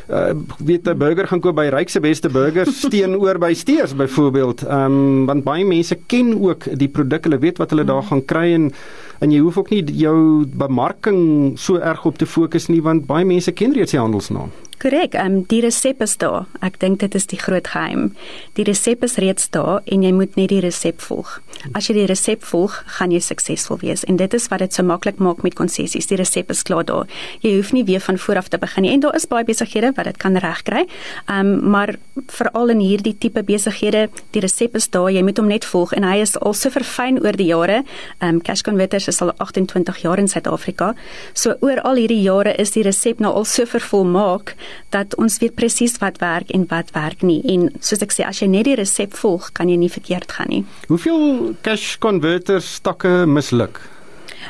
uh 0.07 0.31
weet 0.63 0.87
'n 0.87 0.97
burger 0.97 1.27
gaan 1.27 1.43
koop 1.43 1.55
by 1.55 1.67
Rykse 1.73 1.99
Beste 1.99 2.29
Burgers 2.29 2.85
teenoor 2.93 3.37
by 3.39 3.53
Steers 3.53 3.95
byvoorbeeld 3.95 4.63
um 4.63 5.25
want 5.25 5.43
baie 5.43 5.65
mense 5.65 5.97
ken 6.07 6.31
ook 6.39 6.69
die 6.79 6.87
produk 6.87 7.23
hulle 7.27 7.39
weet 7.39 7.57
wat 7.57 7.69
hulle 7.69 7.83
daar 7.83 8.01
hmm. 8.01 8.09
gaan 8.09 8.25
kry 8.25 8.53
en 8.53 8.71
en 9.19 9.31
jy 9.31 9.39
hoef 9.41 9.57
ook 9.57 9.69
nie 9.73 9.83
jou 9.97 10.45
bemarking 10.45 11.57
so 11.59 11.77
erg 11.81 12.05
op 12.05 12.17
te 12.17 12.25
fokus 12.25 12.67
nie 12.67 12.81
want 12.81 13.07
baie 13.09 13.25
mense 13.25 13.51
ken 13.51 13.73
reeds 13.73 13.91
die 13.91 13.99
handelsnaam. 13.99 14.51
Korrek, 14.77 15.15
ehm 15.17 15.25
um, 15.25 15.43
die 15.49 15.61
resep 15.61 16.01
is 16.05 16.11
daar. 16.21 16.45
Ek 16.61 16.75
dink 16.77 16.99
dit 17.01 17.15
is 17.17 17.25
die 17.25 17.39
groot 17.41 17.65
geheim. 17.73 18.11
Die 18.53 18.63
resep 18.67 19.01
is 19.03 19.15
reeds 19.17 19.47
daar 19.49 19.81
en 19.89 20.03
jy 20.05 20.11
moet 20.13 20.35
net 20.37 20.51
die 20.51 20.59
resep 20.61 21.01
volg. 21.01 21.39
As 21.73 21.87
jy 21.89 21.95
die 21.97 22.05
resep 22.05 22.43
volg, 22.45 22.75
gaan 22.99 23.09
jy 23.09 23.17
suksesvol 23.25 23.79
wees 23.81 24.05
en 24.05 24.19
dit 24.21 24.35
is 24.37 24.45
wat 24.51 24.61
dit 24.61 24.77
so 24.77 24.85
maklik 24.85 25.17
maak 25.17 25.41
met 25.41 25.57
konsessies. 25.57 26.05
Die 26.11 26.19
resep 26.21 26.53
is 26.53 26.61
klaar 26.67 26.85
daar. 26.85 27.09
Jy 27.41 27.55
hoef 27.55 27.71
nie 27.73 27.81
weer 27.87 28.03
van 28.05 28.21
voor 28.21 28.37
af 28.43 28.51
te 28.53 28.59
begin 28.61 28.85
nie 28.85 28.91
en 28.93 29.01
daar 29.01 29.17
is 29.17 29.25
baie 29.25 29.47
besighede 29.47 29.95
wat 29.97 30.11
dit 30.11 30.19
kan 30.21 30.37
regkry. 30.37 30.85
Ehm 31.25 31.55
um, 31.55 31.71
maar 31.73 31.95
veral 32.29 32.69
in 32.69 32.85
hierdie 32.85 33.15
tipe 33.17 33.41
besighede, 33.43 34.11
die 34.37 34.45
resep 34.45 34.77
is 34.77 34.89
daar. 34.93 35.09
Jy 35.09 35.25
moet 35.25 35.41
hom 35.41 35.49
net 35.49 35.65
volg 35.65 35.97
en 35.97 36.05
hy 36.05 36.21
is 36.21 36.37
al 36.37 36.53
so 36.53 36.69
verfyn 36.69 37.17
oor 37.25 37.33
die 37.33 37.49
jare. 37.49 37.81
Ehm 38.19 38.35
um, 38.37 38.41
Cash 38.45 38.61
Converters 38.61 39.09
is 39.09 39.21
al 39.25 39.33
28 39.41 40.05
jaar 40.05 40.21
in 40.21 40.29
Suid-Afrika. 40.29 40.93
So 41.33 41.57
oor 41.65 41.81
al 41.81 41.97
hierdie 41.97 42.21
jare 42.21 42.53
is 42.61 42.77
die 42.77 42.85
resep 42.85 43.17
nou 43.19 43.33
al 43.33 43.49
so 43.49 43.65
vervolmaak 43.65 44.53
dat 44.95 45.15
ons 45.15 45.39
weet 45.43 45.55
presies 45.55 45.97
wat 46.03 46.21
werk 46.23 46.51
en 46.55 46.65
wat 46.71 46.93
werk 46.95 47.21
nie 47.21 47.41
en 47.53 47.69
soos 47.79 48.01
ek 48.05 48.15
sê 48.15 48.25
as 48.27 48.41
jy 48.41 48.49
net 48.51 48.67
die 48.69 48.77
resep 48.79 49.13
volg 49.17 49.51
kan 49.57 49.69
jy 49.69 49.77
nie 49.77 49.91
verkeerd 49.91 50.31
gaan 50.31 50.51
nie. 50.53 50.63
Hoeveel 50.87 51.55
cash 51.61 51.97
converter 52.03 52.61
stakke 52.61 53.25
misluk? 53.27 53.81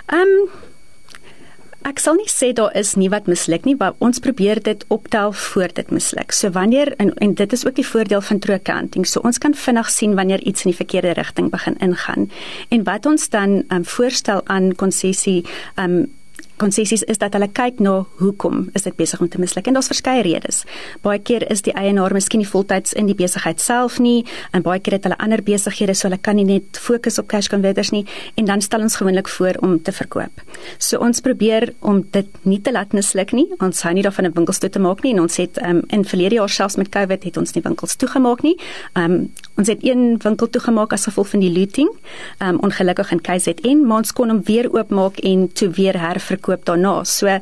Ehm 0.07 0.39
um, 0.39 0.63
Ek 1.87 2.01
sal 2.03 2.17
nie 2.19 2.27
sê 2.27 2.49
daar 2.51 2.73
is 2.75 2.95
nie 2.99 3.07
wat 3.07 3.29
misluk 3.31 3.63
nie, 3.63 3.75
maar 3.79 3.93
ons 4.03 4.19
probeer 4.19 4.59
dit 4.63 4.81
optel 4.91 5.31
voor 5.31 5.71
dit 5.77 5.91
misluk. 5.95 6.33
So 6.35 6.51
wanneer 6.51 6.91
en, 6.99 7.13
en 7.23 7.35
dit 7.39 7.53
is 7.55 7.63
ook 7.63 7.77
die 7.77 7.85
voordeel 7.87 8.23
van 8.27 8.41
true 8.43 8.57
accounting. 8.59 9.05
So 9.07 9.23
ons 9.23 9.39
kan 9.39 9.55
vinnig 9.55 9.91
sien 9.93 10.17
wanneer 10.19 10.43
iets 10.43 10.65
in 10.65 10.73
die 10.73 10.79
verkeerde 10.79 11.13
rigting 11.15 11.47
begin 11.53 11.77
ingaan. 11.79 12.27
En 12.75 12.83
wat 12.83 13.07
ons 13.07 13.29
dan 13.31 13.61
um, 13.71 13.85
voorstel 13.87 14.43
aan 14.51 14.73
konsessie 14.75 15.45
um, 15.79 16.01
konsessies 16.61 17.03
is 17.07 17.19
dat 17.21 17.35
hulle 17.37 17.47
kyk 17.53 17.81
na 17.83 17.99
hoekom 18.21 18.67
is 18.77 18.87
dit 18.87 18.95
besig 18.97 19.21
om 19.21 19.29
te 19.29 19.39
misluk 19.41 19.67
en 19.67 19.77
daar's 19.77 19.89
verskeie 19.91 20.23
redes. 20.25 20.63
Baie 21.05 21.19
keer 21.19 21.45
is 21.51 21.63
die 21.65 21.73
eienaar 21.77 22.13
miskien 22.15 22.41
nie 22.41 22.49
voltyds 22.49 22.95
in 22.97 23.09
die 23.09 23.15
besigheid 23.17 23.61
self 23.63 23.99
nie 24.03 24.25
en 24.55 24.65
baie 24.65 24.81
keer 24.83 24.97
het 24.97 25.07
hulle 25.07 25.19
ander 25.23 25.43
besighede 25.43 25.95
so 25.95 26.07
hulle 26.07 26.19
kan 26.21 26.37
nie 26.39 26.47
net 26.47 26.79
fokus 26.81 27.19
op 27.21 27.29
cash 27.31 27.49
converters 27.53 27.91
nie 27.95 28.05
en 28.35 28.49
dan 28.49 28.61
stel 28.61 28.85
ons 28.85 28.97
gewoonlik 28.99 29.29
voor 29.37 29.59
om 29.65 29.77
te 29.81 29.93
verkoop. 29.95 30.43
So 30.77 31.01
ons 31.03 31.21
probeer 31.21 31.71
om 31.79 32.03
dit 32.11 32.29
nie 32.43 32.61
te 32.61 32.73
laat 32.73 32.93
misluk 32.97 33.33
nie. 33.37 33.47
Ons 33.63 33.83
hou 33.85 33.93
nie 33.93 34.05
daarvan 34.05 34.31
om 34.31 34.37
winkels 34.41 34.61
toe 34.63 34.71
te 34.73 34.81
maak 34.83 35.03
nie 35.05 35.13
en 35.15 35.25
ons 35.25 35.41
het 35.41 35.61
um, 35.63 35.83
in 35.93 36.05
verlede 36.05 36.39
jaar 36.39 36.51
selfs 36.51 36.77
met 36.77 36.91
COVID 36.93 37.27
het 37.29 37.37
ons 37.37 37.53
nie 37.55 37.63
winkels 37.65 37.97
toegemaak 38.01 38.43
nie. 38.45 38.57
Um, 38.97 39.27
ons 39.57 39.67
het 39.67 39.83
een 39.85 40.17
winkel 40.23 40.49
toegemaak 40.49 40.93
as 40.93 41.07
gevolg 41.09 41.33
van 41.35 41.43
die 41.43 41.51
looting. 41.51 41.91
Um, 42.39 42.59
ongelukkig 42.65 43.11
in 43.11 43.21
KZN, 43.21 43.85
maar 43.85 44.05
ons 44.05 44.13
kon 44.13 44.29
hom 44.29 44.43
weer 44.47 44.69
oopmaak 44.73 45.19
en 45.25 45.47
toe 45.53 45.69
weer 45.75 45.97
herverkoop 45.99 46.37
verkoop 46.37 46.65
daarna. 46.65 47.03
So 47.05 47.39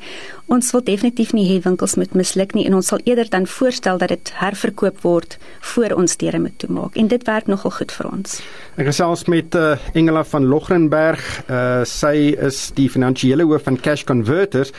ons 0.47 0.71
wil 0.73 0.83
definitief 0.85 1.33
nie 1.33 1.45
hê 1.49 1.59
winkels 1.63 1.95
moet 1.97 2.13
misluk 2.13 2.53
nie 2.53 2.65
en 2.67 2.75
ons 2.77 2.91
sal 2.91 3.01
eerder 3.05 3.29
dan 3.33 3.47
voorstel 3.49 3.97
dat 3.97 4.11
dit 4.13 4.31
herverkoop 4.37 5.01
word 5.01 5.37
voor 5.73 5.95
ons 5.97 6.17
deure 6.21 6.39
moet 6.39 6.57
toemaak 6.61 6.95
en 6.95 7.09
dit 7.09 7.25
werk 7.25 7.47
nogal 7.49 7.73
goed 7.79 7.91
vir 7.91 8.11
ons. 8.11 8.37
Ek 8.77 8.85
gesels 8.91 9.25
met 9.31 9.55
uh, 9.57 9.75
Engela 9.95 10.23
van 10.27 10.45
Logrenberg. 10.45 11.25
Uh, 11.49 11.81
sy 11.87 12.35
is 12.37 12.69
die 12.77 12.89
finansiële 12.91 13.47
hoof 13.47 13.65
van 13.65 13.79
Cash 13.81 14.05
Converters 14.05 14.73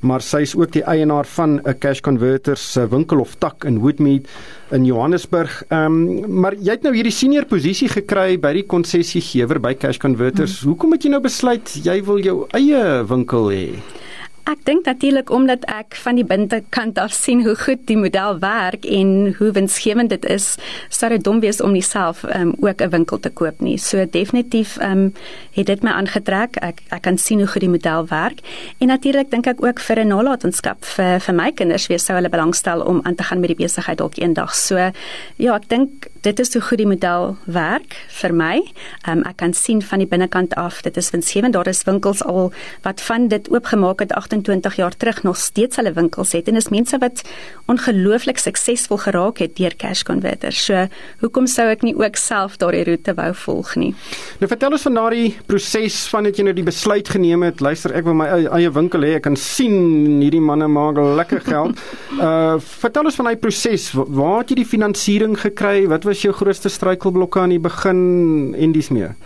maar 0.00 0.22
sy 0.24 0.42
is 0.46 0.54
ook 0.56 0.72
die 0.72 0.84
eienaar 0.84 1.26
van 1.36 1.60
'n 1.64 1.78
Cash 1.78 2.00
Converters 2.00 2.72
se 2.72 2.88
winkel 2.88 3.20
of 3.20 3.34
tak 3.38 3.64
in 3.64 3.78
Woodmead 3.78 4.28
in 4.70 4.84
Johannesburg. 4.84 5.62
Ehm 5.68 5.84
um, 5.84 6.40
maar 6.40 6.54
jy 6.54 6.70
het 6.70 6.82
nou 6.82 6.94
hierdie 6.94 7.12
senior 7.12 7.44
posisie 7.44 7.88
gekry 7.88 8.38
by 8.38 8.52
die 8.52 8.66
konsessiegewer 8.66 9.60
by 9.60 9.74
Cash 9.74 9.98
Converters. 9.98 10.60
Hmm. 10.60 10.68
Hoekom 10.68 10.92
het 10.92 11.02
jy 11.02 11.10
nou 11.10 11.20
besluit 11.20 11.74
jy 11.84 12.04
wil 12.04 12.18
jou 12.18 12.46
eie 12.52 13.04
winkel 13.04 13.50
hê? 13.50 13.66
Ek 14.48 14.62
dink 14.64 14.86
natuurlik 14.88 15.30
omdat 15.30 15.64
ek 15.68 15.94
van 16.00 16.16
die 16.16 16.24
binnekant 16.24 16.98
af 16.98 17.12
sien 17.12 17.42
hoe 17.44 17.54
goed 17.58 17.82
die 17.90 17.96
model 17.96 18.38
werk 18.40 18.86
en 18.88 19.34
hoe 19.38 19.50
winsgewend 19.52 20.10
dit 20.10 20.24
is, 20.24 20.54
sou 20.88 21.10
dit 21.12 21.24
dom 21.24 21.42
wees 21.44 21.60
om 21.60 21.74
nie 21.76 21.84
self 21.84 22.22
um, 22.24 22.54
ook 22.58 22.80
'n 22.80 22.90
winkel 22.90 23.20
te 23.20 23.30
koop 23.30 23.60
nie. 23.60 23.76
So 23.78 24.04
definitief 24.10 24.78
um, 24.80 25.12
het 25.52 25.66
dit 25.66 25.82
my 25.82 25.90
aangetrek. 25.90 26.56
Ek 26.56 26.80
ek 26.88 27.02
kan 27.02 27.18
sien 27.18 27.38
hoe 27.38 27.48
goed 27.48 27.60
die 27.60 27.68
model 27.68 28.06
werk 28.08 28.40
en 28.78 28.88
natuurlik 28.88 29.30
dink 29.30 29.46
ek 29.46 29.62
ook 29.64 29.80
vir 29.80 29.98
'n 30.00 30.08
nalatenskap 30.08 30.84
vir 30.84 31.20
vir 31.20 31.34
my 31.34 31.52
kinders 31.52 31.86
wie 31.86 31.98
sou 31.98 32.16
hulle 32.16 32.28
belangstel 32.28 32.80
om 32.80 33.00
aan 33.04 33.14
te 33.14 33.22
gaan 33.22 33.40
met 33.40 33.48
die 33.48 33.64
besigheid 33.64 33.98
dalk 33.98 34.16
eendag. 34.16 34.54
So 34.54 34.76
ja, 35.36 35.54
ek 35.54 35.68
dink 35.68 36.08
dit 36.22 36.38
is 36.40 36.52
hoe 36.52 36.62
goed 36.62 36.78
die 36.78 36.86
model 36.86 37.36
werk 37.44 37.96
vir 38.08 38.32
my. 38.32 38.62
Um, 39.08 39.22
ek 39.22 39.36
kan 39.36 39.52
sien 39.52 39.82
van 39.82 39.98
die 39.98 40.08
binnekant 40.08 40.54
af, 40.54 40.82
dit 40.82 40.96
is 40.96 41.10
winsgewend. 41.10 41.52
Daar 41.52 41.68
is 41.68 41.84
winkels 41.84 42.22
al 42.22 42.52
wat 42.82 43.00
van 43.00 43.28
dit 43.28 43.50
oopgemaak 43.50 44.00
het 44.00 44.12
28 44.30 44.76
jaar 44.76 44.96
terug 44.96 45.22
nog 45.22 45.36
steeds 45.36 45.76
hulle 45.80 45.92
winkels 45.92 46.32
het 46.32 46.48
en 46.48 46.56
is 46.56 46.70
mense 46.70 46.98
wat 47.02 47.22
ongelooflik 47.70 48.38
suksesvol 48.38 49.00
geraak 49.04 49.42
het 49.42 49.56
deur 49.58 49.74
cash 49.76 50.02
converters. 50.06 50.62
So, 50.64 50.86
hoekom 51.22 51.48
sou 51.50 51.66
ek 51.70 51.82
nie 51.86 51.94
ook 51.98 52.18
self 52.20 52.58
daardie 52.62 52.84
roete 52.88 53.14
wou 53.18 53.30
volg 53.44 53.74
nie? 53.80 53.92
Nou 54.40 54.50
vertel 54.50 54.76
ons 54.76 54.86
van 54.88 54.98
daardie 55.00 55.30
proses 55.50 55.98
van 56.12 56.28
dit 56.28 56.40
jy 56.40 56.46
nou 56.46 56.54
die 56.56 56.66
besluit 56.66 57.10
geneem 57.10 57.44
het. 57.46 57.62
Luister, 57.64 57.94
ek 57.96 58.06
wil 58.06 58.18
my 58.18 58.28
eie 58.30 58.70
winkel 58.74 59.06
hê. 59.06 59.16
Ek 59.18 59.26
kan 59.26 59.38
sien 59.38 60.20
hierdie 60.20 60.42
manne 60.42 60.68
maak 60.70 61.00
lekker 61.20 61.44
geld. 61.46 61.80
uh 62.26 62.58
vertel 62.80 63.08
ons 63.08 63.16
van 63.18 63.30
daai 63.30 63.40
proses. 63.40 63.90
Waar 63.94 64.40
het 64.42 64.52
jy 64.52 64.60
die 64.62 64.68
finansiering 64.68 65.36
gekry? 65.40 65.86
Wat 65.90 66.06
was 66.08 66.22
jou 66.24 66.32
grootste 66.36 66.70
struikelblokke 66.72 67.42
aan 67.42 67.54
die 67.54 67.62
begin 67.62 68.54
en 68.58 68.74
dis 68.74 68.90
meer? 68.94 69.16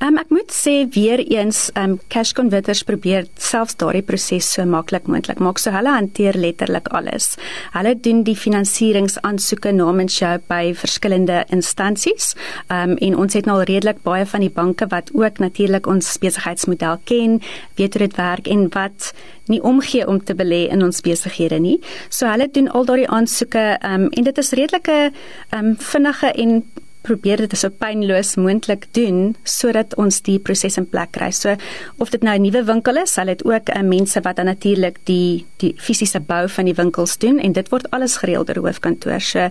Um, 0.00 0.16
ek 0.16 0.30
moet 0.32 0.48
sê 0.54 0.86
weer 0.94 1.20
eens 1.20 1.66
um 1.76 1.98
cash 2.08 2.30
converters 2.32 2.80
probeer 2.88 3.26
selfs 3.36 3.76
daardie 3.76 4.00
proses 4.06 4.39
so 4.44 4.64
maklik 4.64 5.06
moontlik 5.06 5.38
maak. 5.38 5.58
So 5.58 5.72
hulle 5.74 5.92
hanteer 5.94 6.36
letterlik 6.38 6.88
alles. 6.96 7.36
Hulle 7.74 7.94
doen 7.94 8.22
die 8.26 8.36
finansieringsaansoeke 8.36 9.72
namens 9.76 10.18
jou 10.20 10.32
by 10.50 10.72
verskillende 10.74 11.44
instansies. 11.54 12.34
Um 12.68 12.96
en 13.00 13.16
ons 13.16 13.34
het 13.34 13.46
nou 13.48 13.58
al 13.58 13.68
redelik 13.70 14.02
baie 14.06 14.26
van 14.26 14.44
die 14.44 14.52
banke 14.52 14.88
wat 14.90 15.10
ook 15.14 15.38
natuurlik 15.38 15.86
ons 15.86 16.18
besigheidsmodel 16.22 17.00
ken, 17.04 17.40
weet 17.76 17.94
hoe 17.94 18.06
dit 18.06 18.16
werk 18.16 18.48
en 18.48 18.68
wat 18.74 19.12
nie 19.50 19.62
omgee 19.62 20.06
om 20.06 20.20
te 20.24 20.34
belê 20.34 20.66
in 20.70 20.82
ons 20.82 21.00
besighede 21.00 21.58
nie. 21.58 21.78
So 22.08 22.28
hulle 22.30 22.48
doen 22.52 22.70
al 22.70 22.86
daardie 22.86 23.08
aansoeke 23.08 23.64
um 23.86 24.08
en 24.10 24.30
dit 24.30 24.38
is 24.38 24.52
redelike 24.52 25.10
um 25.56 25.74
vinnige 25.78 26.32
en 26.32 26.62
probeer 27.06 27.42
dit 27.44 27.56
so 27.58 27.70
pynloos 27.70 28.34
moontlik 28.36 28.86
doen 28.96 29.34
sodat 29.44 29.94
ons 30.00 30.20
die 30.26 30.38
proses 30.38 30.76
in 30.80 30.88
plek 30.88 31.12
kry. 31.16 31.30
So 31.32 31.56
of 31.98 32.10
dit 32.10 32.22
nou 32.22 32.36
'n 32.36 32.42
nuwe 32.42 32.64
winkel 32.64 32.96
is, 32.96 33.12
sal 33.12 33.26
dit 33.26 33.44
ook 33.44 33.68
uh, 33.68 33.82
mense 33.82 34.20
wat 34.20 34.36
dan 34.36 34.46
natuurlik 34.46 34.98
die 35.04 35.46
die 35.58 35.74
fisiese 35.76 36.20
bou 36.20 36.48
van 36.48 36.64
die 36.64 36.74
winkels 36.74 37.18
doen 37.18 37.38
en 37.38 37.52
dit 37.52 37.68
word 37.68 37.90
alles 37.90 38.16
gereël 38.16 38.44
deur 38.44 38.62
hoofkantoor. 38.62 39.20
So 39.20 39.50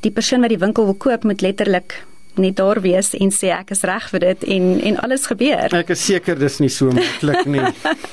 die 0.00 0.10
persoon 0.10 0.40
wat 0.40 0.50
die 0.50 0.58
winkel 0.58 0.84
wil 0.84 0.94
koop 0.94 1.24
moet 1.24 1.40
letterlik 1.40 2.04
net 2.40 2.56
daar 2.56 2.80
wees 2.80 3.12
en 3.14 3.30
sê 3.30 3.50
ek 3.52 3.70
is 3.74 3.82
reg 3.88 4.08
vir 4.12 4.20
dit 4.20 4.44
en 4.56 4.80
en 4.80 4.98
alles 5.04 5.26
gebeur. 5.26 5.74
Ek 5.74 5.90
is 5.94 6.04
seker 6.06 6.38
dis 6.38 6.58
nie 6.60 6.70
so 6.72 6.90
maklik 6.90 7.46
nie. 7.46 7.64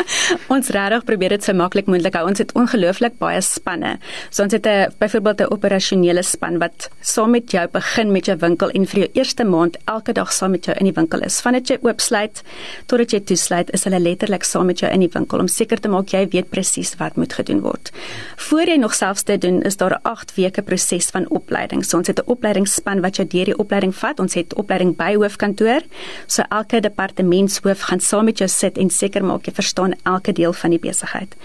ons 0.56 0.70
regtig 0.76 1.06
probeer 1.06 1.36
dit 1.38 1.44
so 1.44 1.54
maklik 1.54 1.88
moontlik 1.88 2.18
hou. 2.20 2.26
Ons 2.28 2.42
het 2.44 2.54
ongelooflik 2.58 3.18
baie 3.22 3.42
spanne. 3.42 3.98
So 4.30 4.44
ons 4.44 4.54
het 4.54 4.66
'n 4.66 4.92
byvoorbeeld 5.00 5.42
'n 5.42 5.54
operasionele 5.54 6.24
span 6.24 6.60
wat 6.60 6.90
saam 7.02 7.32
met 7.32 7.52
jou 7.52 7.68
begin 7.68 8.12
met 8.12 8.26
jou 8.26 8.38
winkel 8.38 8.70
en 8.70 8.86
vir 8.86 9.00
jou 9.00 9.10
eerste 9.14 9.44
maand 9.44 9.78
elke 9.86 10.14
dag 10.14 10.34
saam 10.34 10.52
met 10.52 10.66
jou 10.66 10.76
in 10.78 10.86
die 10.86 10.96
winkel 10.96 11.20
is. 11.22 11.42
Vandat 11.42 11.68
jy 11.68 11.78
oopsluit 11.82 12.44
totdat 12.88 13.12
jy 13.12 13.20
toesluit, 13.20 13.72
is 13.74 13.84
hulle 13.84 14.00
letterlik 14.00 14.44
saam 14.44 14.66
met 14.66 14.80
jou 14.80 14.92
in 14.92 15.00
die 15.00 15.14
winkel 15.14 15.40
om 15.40 15.48
seker 15.48 15.80
te 15.80 15.88
maak 15.88 16.10
jy 16.10 16.28
weet 16.28 16.50
presies 16.50 16.96
wat 16.98 17.16
moet 17.16 17.34
gedoen 17.34 17.62
word. 17.62 17.92
Voor 18.36 18.68
jy 18.68 18.78
nog 18.78 18.94
selfs 18.94 19.24
dit 19.24 19.42
doen, 19.42 19.62
is 19.62 19.78
daar 19.78 19.94
'n 19.94 20.02
8 20.04 20.36
weke 20.36 20.62
proses 20.62 21.10
van 21.10 21.30
opleiding. 21.30 21.86
So 21.86 21.98
ons 21.98 22.08
het 22.08 22.20
'n 22.20 22.26
opleidingsspan 22.26 23.02
wat 23.02 23.16
jou 23.16 23.28
deur 23.28 23.46
die 23.46 23.58
opleiding 23.58 23.96
vat 23.96 24.09
vat. 24.10 24.20
Ons 24.24 24.38
het 24.38 24.54
opleiding 24.60 24.96
by 24.98 25.14
hoofkantoor. 25.18 25.86
So 26.28 26.46
elke 26.50 26.82
departementshoof 26.84 27.86
gaan 27.90 28.02
saam 28.04 28.30
met 28.30 28.42
jou 28.42 28.50
sit 28.50 28.78
en 28.78 28.90
seker 28.90 29.24
maak 29.26 29.48
jy 29.48 29.54
verstaan 29.58 29.96
elke 30.10 30.34
deel 30.34 30.54
van 30.54 30.74
die 30.76 30.82
besigheid. 30.82 31.36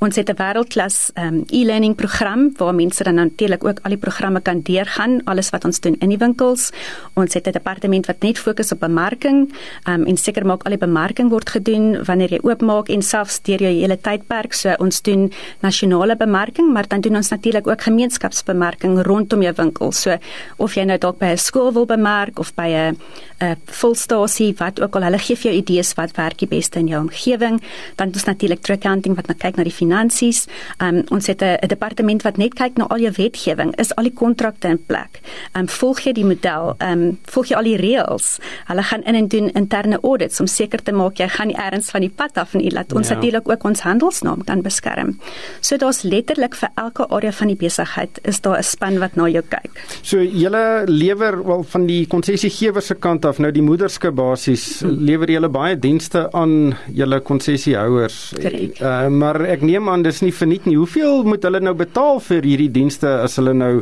Ons 0.00 0.16
het 0.16 0.30
'n 0.30 0.36
wêreldklas 0.36 1.10
um, 1.16 1.44
e-learning 1.50 1.94
program 1.94 2.52
waar 2.56 2.74
mense 2.74 3.04
dan 3.04 3.14
natuurlik 3.14 3.64
ook 3.64 3.78
al 3.82 3.90
die 3.90 3.98
programme 3.98 4.40
kan 4.40 4.62
deurgaan, 4.62 5.20
alles 5.24 5.50
wat 5.50 5.64
ons 5.64 5.80
doen 5.80 5.96
in 6.00 6.08
die 6.08 6.18
winkels. 6.18 6.70
Ons 7.14 7.34
het 7.34 7.46
'n 7.46 7.52
departement 7.52 8.06
wat 8.06 8.22
net 8.22 8.38
fokus 8.38 8.72
op 8.72 8.80
bemarking 8.80 9.52
um, 9.88 10.04
en 10.04 10.16
seker 10.16 10.46
maak 10.46 10.62
al 10.64 10.70
die 10.70 10.86
bemarking 10.86 11.30
word 11.30 11.50
gedoen 11.50 12.04
wanneer 12.04 12.30
jy 12.30 12.40
oopmaak 12.42 12.88
en 12.88 13.02
selfs 13.02 13.40
deur 13.42 13.60
jou 13.60 13.72
hele 13.72 13.96
tydperk. 13.96 14.52
So 14.52 14.74
ons 14.78 15.02
doen 15.02 15.32
nasionale 15.60 16.16
bemarking, 16.16 16.72
maar 16.72 16.88
dan 16.88 17.00
doen 17.00 17.16
ons 17.16 17.30
natuurlik 17.30 17.66
ook 17.66 17.80
gemeenskapsbemarking 17.82 19.02
rondom 19.02 19.42
jou 19.42 19.54
winkel. 19.56 19.92
So 19.92 20.18
of 20.56 20.74
jy 20.74 20.84
nou 20.84 20.98
dalk 20.98 21.18
by 21.18 21.26
'n 21.32 21.38
skool 21.38 21.72
wil 21.72 21.86
bemark 21.86 22.11
werk 22.12 22.38
of 22.38 22.54
by 22.54 22.68
'n 22.68 22.96
'n 23.42 23.56
volstasie 23.66 24.54
wat 24.58 24.80
ook 24.80 24.94
al 24.96 25.02
hulle 25.02 25.18
gee 25.18 25.36
vir 25.36 25.50
jou 25.50 25.56
idees 25.62 25.94
wat 25.98 26.16
werk 26.16 26.38
die 26.38 26.46
beste 26.48 26.78
in 26.78 26.86
jou 26.86 27.00
omgewing 27.00 27.60
dan 27.96 28.06
het 28.06 28.16
ons 28.16 28.24
natuurlik 28.24 28.62
true 28.62 28.76
accounting 28.76 29.16
wat 29.16 29.26
nou 29.26 29.36
kyk 29.38 29.56
na 29.56 29.64
die 29.64 29.74
finansies. 29.74 30.46
Um, 30.78 31.02
ons 31.10 31.26
het 31.26 31.42
'n 31.42 31.68
departement 31.68 32.22
wat 32.22 32.36
net 32.36 32.54
kyk 32.54 32.76
na 32.76 32.86
al 32.86 32.98
jou 32.98 33.12
wetgewing 33.16 33.74
is 33.78 33.94
al 33.96 34.04
die 34.04 34.14
kontrakte 34.14 34.68
in 34.68 34.78
plek. 34.86 35.20
Um, 35.56 35.68
volg 35.68 36.00
jy 36.00 36.12
die 36.12 36.24
model 36.24 36.74
um, 36.78 37.18
volg 37.24 37.46
jy 37.48 37.56
al 37.56 37.64
die 37.64 37.76
reëls? 37.76 38.38
Hulle 38.66 38.82
gaan 38.82 39.02
in 39.02 39.14
en 39.14 39.28
doen 39.28 39.50
interne 39.52 39.98
audits 40.02 40.40
om 40.40 40.46
seker 40.46 40.82
te 40.82 40.92
maak 40.92 41.18
jy 41.18 41.28
gaan 41.28 41.46
nie 41.46 41.56
ergens 41.56 41.90
van 41.90 42.00
die 42.00 42.10
pad 42.10 42.38
af 42.38 42.54
en 42.54 42.72
laat 42.72 42.92
ons 42.92 43.08
ja. 43.08 43.14
natuurlik 43.14 43.48
ook 43.48 43.64
ons 43.64 43.80
handelsnaam 43.80 44.44
kan 44.44 44.62
beskerm. 44.62 45.18
So 45.60 45.76
daar's 45.76 46.02
letterlik 46.02 46.54
vir 46.54 46.70
elke 46.74 47.08
area 47.08 47.32
van 47.32 47.52
die 47.52 47.56
besigheid 47.56 48.20
is 48.22 48.40
daar 48.40 48.58
'n 48.58 48.62
span 48.62 48.98
wat 48.98 49.16
na 49.16 49.28
jou 49.28 49.42
kyk. 49.42 49.84
So 50.02 50.22
julle 50.22 50.84
lewer 50.86 51.44
wel 51.46 51.62
van 51.62 51.86
die 51.86 52.01
konsessiegewer 52.10 52.82
se 52.82 52.94
kant 52.94 53.24
af 53.28 53.38
nou 53.42 53.50
die 53.54 53.64
moederskap 53.64 54.14
basies 54.18 54.82
lewer 54.82 55.30
julle 55.30 55.50
baie 55.52 55.76
dienste 55.78 56.24
aan 56.36 56.74
julle 56.88 57.20
konsessiehouers. 57.20 58.18
Uh, 58.42 59.08
maar 59.12 59.40
ek 59.46 59.64
neem 59.66 59.90
aan 59.92 60.04
dis 60.06 60.22
nie 60.24 60.32
verniet 60.34 60.66
nie. 60.68 60.76
Hoeveel 60.80 61.24
moet 61.28 61.44
hulle 61.46 61.60
nou 61.62 61.74
betaal 61.78 62.20
vir 62.24 62.46
hierdie 62.46 62.70
dienste 62.72 63.10
as 63.22 63.38
hulle 63.40 63.54
nou 63.56 63.72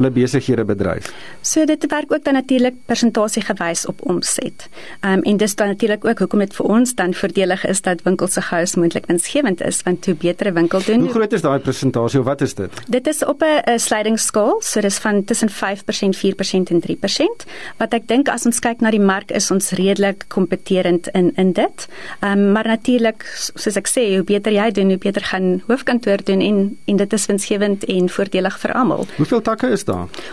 hulle 0.00 0.12
besighede 0.14 0.64
bedryf? 0.64 1.12
So 1.46 1.64
dit 1.68 1.86
werk 1.92 2.12
ook 2.12 2.24
dan 2.24 2.34
natuurlik 2.38 2.74
persentasie 2.86 3.42
gewys 3.42 3.86
op 3.86 4.00
omset. 4.08 4.68
Ehm 5.00 5.12
um, 5.12 5.22
en 5.22 5.36
dis 5.36 5.54
dan 5.54 5.68
natuurlik 5.68 6.04
ook 6.04 6.18
hoekom 6.18 6.38
dit 6.38 6.54
vir 6.56 6.66
ons 6.66 6.94
dan 6.94 7.14
voordelig 7.14 7.64
is 7.66 7.82
dat 7.86 8.02
winkels 8.02 8.32
se 8.32 8.42
gous 8.42 8.74
moontlik 8.74 9.06
winsgewend 9.06 9.60
is 9.60 9.82
want 9.82 10.06
hoe 10.06 10.14
beter 10.14 10.50
'n 10.50 10.54
winkel 10.54 10.80
doen. 10.84 11.00
Hoe 11.00 11.10
groot 11.10 11.32
is 11.32 11.42
daai 11.42 11.58
persentasie 11.58 12.20
of 12.20 12.24
wat 12.24 12.40
is 12.40 12.54
dit? 12.54 12.70
Dit 12.88 13.06
is 13.06 13.24
op 13.24 13.42
'n 13.42 13.78
slidingsskaal, 13.78 14.60
so 14.60 14.80
dis 14.80 14.98
van 14.98 15.24
tussen 15.24 15.50
5%, 15.50 16.16
4% 16.16 16.70
en 16.70 16.80
3% 16.80 17.44
wat 17.76 17.94
ek 17.94 18.08
dink 18.08 18.28
as 18.28 18.46
ons 18.46 18.58
kyk 18.58 18.80
na 18.80 18.90
die 18.90 19.00
mark 19.00 19.30
is 19.30 19.50
ons 19.50 19.70
redelik 19.70 20.24
kompeterend 20.28 21.08
in 21.08 21.32
in 21.36 21.52
dit. 21.52 21.88
Ehm 22.20 22.38
um, 22.38 22.52
maar 22.52 22.66
natuurlik 22.66 23.24
soos 23.54 23.76
ek 23.76 23.88
sê, 23.88 24.14
hoe 24.14 24.24
beter 24.24 24.52
jy 24.52 24.70
doen, 24.70 24.88
hoe 24.88 24.98
beter 24.98 25.22
gaan 25.22 25.62
hoofkantoor 25.66 26.24
doen 26.24 26.40
en 26.40 26.78
en 26.84 26.96
dit 26.96 27.12
is 27.12 27.26
winsgewend 27.26 27.84
en 27.84 28.08
voordelig 28.08 28.58
vir 28.58 28.72
almal. 28.72 29.06
Hoeveel 29.16 29.40
takke 29.40 29.68
is 29.68 29.84
daar? 29.84 29.89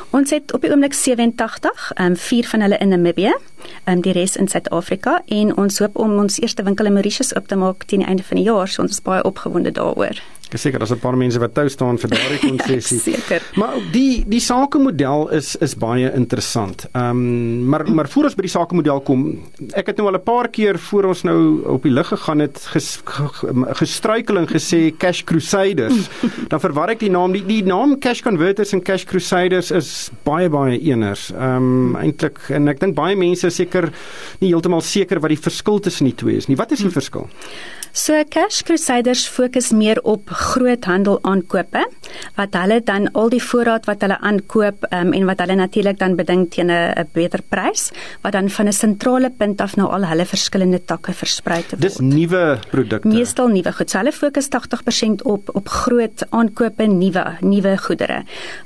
Ons 0.10 0.32
het 0.36 0.54
op 0.54 0.62
die 0.62 0.72
oomblik 0.72 0.94
87, 0.94 1.92
ehm 1.96 2.12
um, 2.12 2.16
vier 2.16 2.48
van 2.48 2.62
hulle 2.66 2.78
in 2.78 2.94
Namibië, 2.94 3.34
ehm 3.34 3.96
um, 3.96 4.02
die 4.02 4.14
res 4.14 4.36
in 4.36 4.48
Suid-Afrika 4.48 5.22
en 5.26 5.58
ons 5.58 5.80
hoop 5.80 5.98
om 5.98 6.18
ons 6.18 6.40
eerste 6.42 6.64
winkel 6.64 6.86
in 6.86 6.94
Mauritius 6.94 7.36
oop 7.36 7.48
te 7.48 7.56
maak 7.56 7.84
teen 7.86 8.00
die 8.00 8.08
einde 8.08 8.24
van 8.24 8.38
die 8.38 8.46
jaar. 8.46 8.68
So 8.68 8.82
ons 8.82 8.92
is 8.92 9.02
baie 9.02 9.24
opgewonde 9.24 9.72
daaroor. 9.72 10.22
Ek 10.48 10.54
is 10.56 10.62
seker 10.64 10.80
daar's 10.80 10.94
'n 10.96 11.00
paar 11.04 11.18
mense 11.20 11.40
wat 11.40 11.54
tou 11.54 11.68
staan 11.68 11.98
vir 12.00 12.10
daardie 12.10 12.40
ja, 12.42 12.48
konsessie. 12.50 12.98
ja, 12.98 13.20
seker. 13.20 13.42
Maar 13.60 13.74
die 13.92 14.24
die 14.28 14.40
sakemodel 14.40 15.28
is 15.36 15.56
is 15.60 15.76
baie 15.76 16.12
interessant. 16.16 16.86
Ehm 16.94 17.10
um, 17.10 17.66
maar 17.68 17.84
maar 17.92 18.08
voor 18.08 18.24
ons 18.24 18.36
by 18.36 18.46
die 18.48 18.54
sakemodel 18.54 19.02
kom, 19.02 19.26
ek 19.74 19.88
het 19.88 19.98
nou 19.98 20.08
al 20.08 20.16
'n 20.16 20.24
paar 20.24 20.48
keer 20.48 20.80
voor 20.80 21.04
ons 21.12 21.24
nou 21.24 21.64
op 21.68 21.84
die 21.84 21.92
lig 21.92 22.08
gegaan 22.08 22.40
het 22.40 22.58
ges, 22.72 23.02
gestruikel 23.76 24.38
en 24.38 24.48
gesê 24.48 24.96
Cash 24.98 25.24
Crusaders. 25.24 26.08
Dan 26.52 26.60
verwar 26.60 26.90
ek 26.90 27.00
die 27.00 27.12
naam. 27.12 27.32
Die 27.34 27.44
die 27.46 27.64
naam 27.64 28.00
Cash 28.00 28.22
Converters 28.22 28.72
en 28.74 28.82
Cash 28.82 29.04
Crusaders 29.04 29.72
is 29.72 30.10
baie 30.24 30.50
baie 30.50 30.80
eeners. 30.80 31.32
Ehm 31.32 31.92
um, 31.92 31.96
eintlik 31.96 32.40
en 32.50 32.68
ek 32.68 32.80
dink 32.80 32.96
baie 32.96 33.16
mense 33.16 33.50
seker 33.50 33.92
nie 34.40 34.54
heeltemal 34.54 34.82
seker 34.82 35.20
wat 35.20 35.30
die 35.30 35.44
verskil 35.44 35.80
tussen 35.80 36.06
die 36.06 36.16
twee 36.16 36.38
is 36.38 36.48
nie. 36.48 36.56
Wat 36.56 36.72
is 36.72 36.80
die 36.80 36.90
verskil? 36.90 37.28
So 37.92 38.24
Cash 38.30 38.64
Crusaders 38.64 39.28
fokus 39.28 39.72
meer 39.72 40.00
op 40.04 40.30
groothandel 40.30 41.20
aankope 41.22 41.84
wat 42.38 42.56
hulle 42.56 42.80
dan 42.86 43.10
al 43.18 43.30
die 43.30 43.42
voorraad 43.44 43.88
wat 43.90 44.04
hulle 44.06 44.18
aankoop 44.24 44.88
um, 44.92 45.14
en 45.14 45.26
wat 45.28 45.42
hulle 45.44 45.58
natuurlik 45.60 46.00
dan 46.00 46.16
beding 46.16 46.48
teen 46.52 46.72
'n 46.72 47.08
beter 47.14 47.42
prys 47.42 47.92
wat 48.24 48.34
dan 48.34 48.50
van 48.50 48.68
'n 48.68 48.74
sentrale 48.74 49.30
punt 49.30 49.62
af 49.62 49.76
na 49.76 49.84
al 49.84 50.06
hulle 50.06 50.26
verskillende 50.26 50.80
takke 50.86 51.14
versprei 51.14 51.62
te 51.62 51.76
word. 51.76 51.82
Dis 51.82 51.98
nuwe 51.98 52.60
produkte. 52.72 53.08
Meestal 53.08 53.48
nuwe 53.48 53.72
goed. 53.72 53.90
So 53.90 53.98
hulle 53.98 54.12
fokus 54.12 54.48
80% 54.50 55.24
op 55.24 55.50
op 55.54 55.68
groot 55.68 56.26
aankope, 56.30 56.84
nuwe 56.84 57.38
nuwe 57.42 57.78
goedere. 57.78 58.24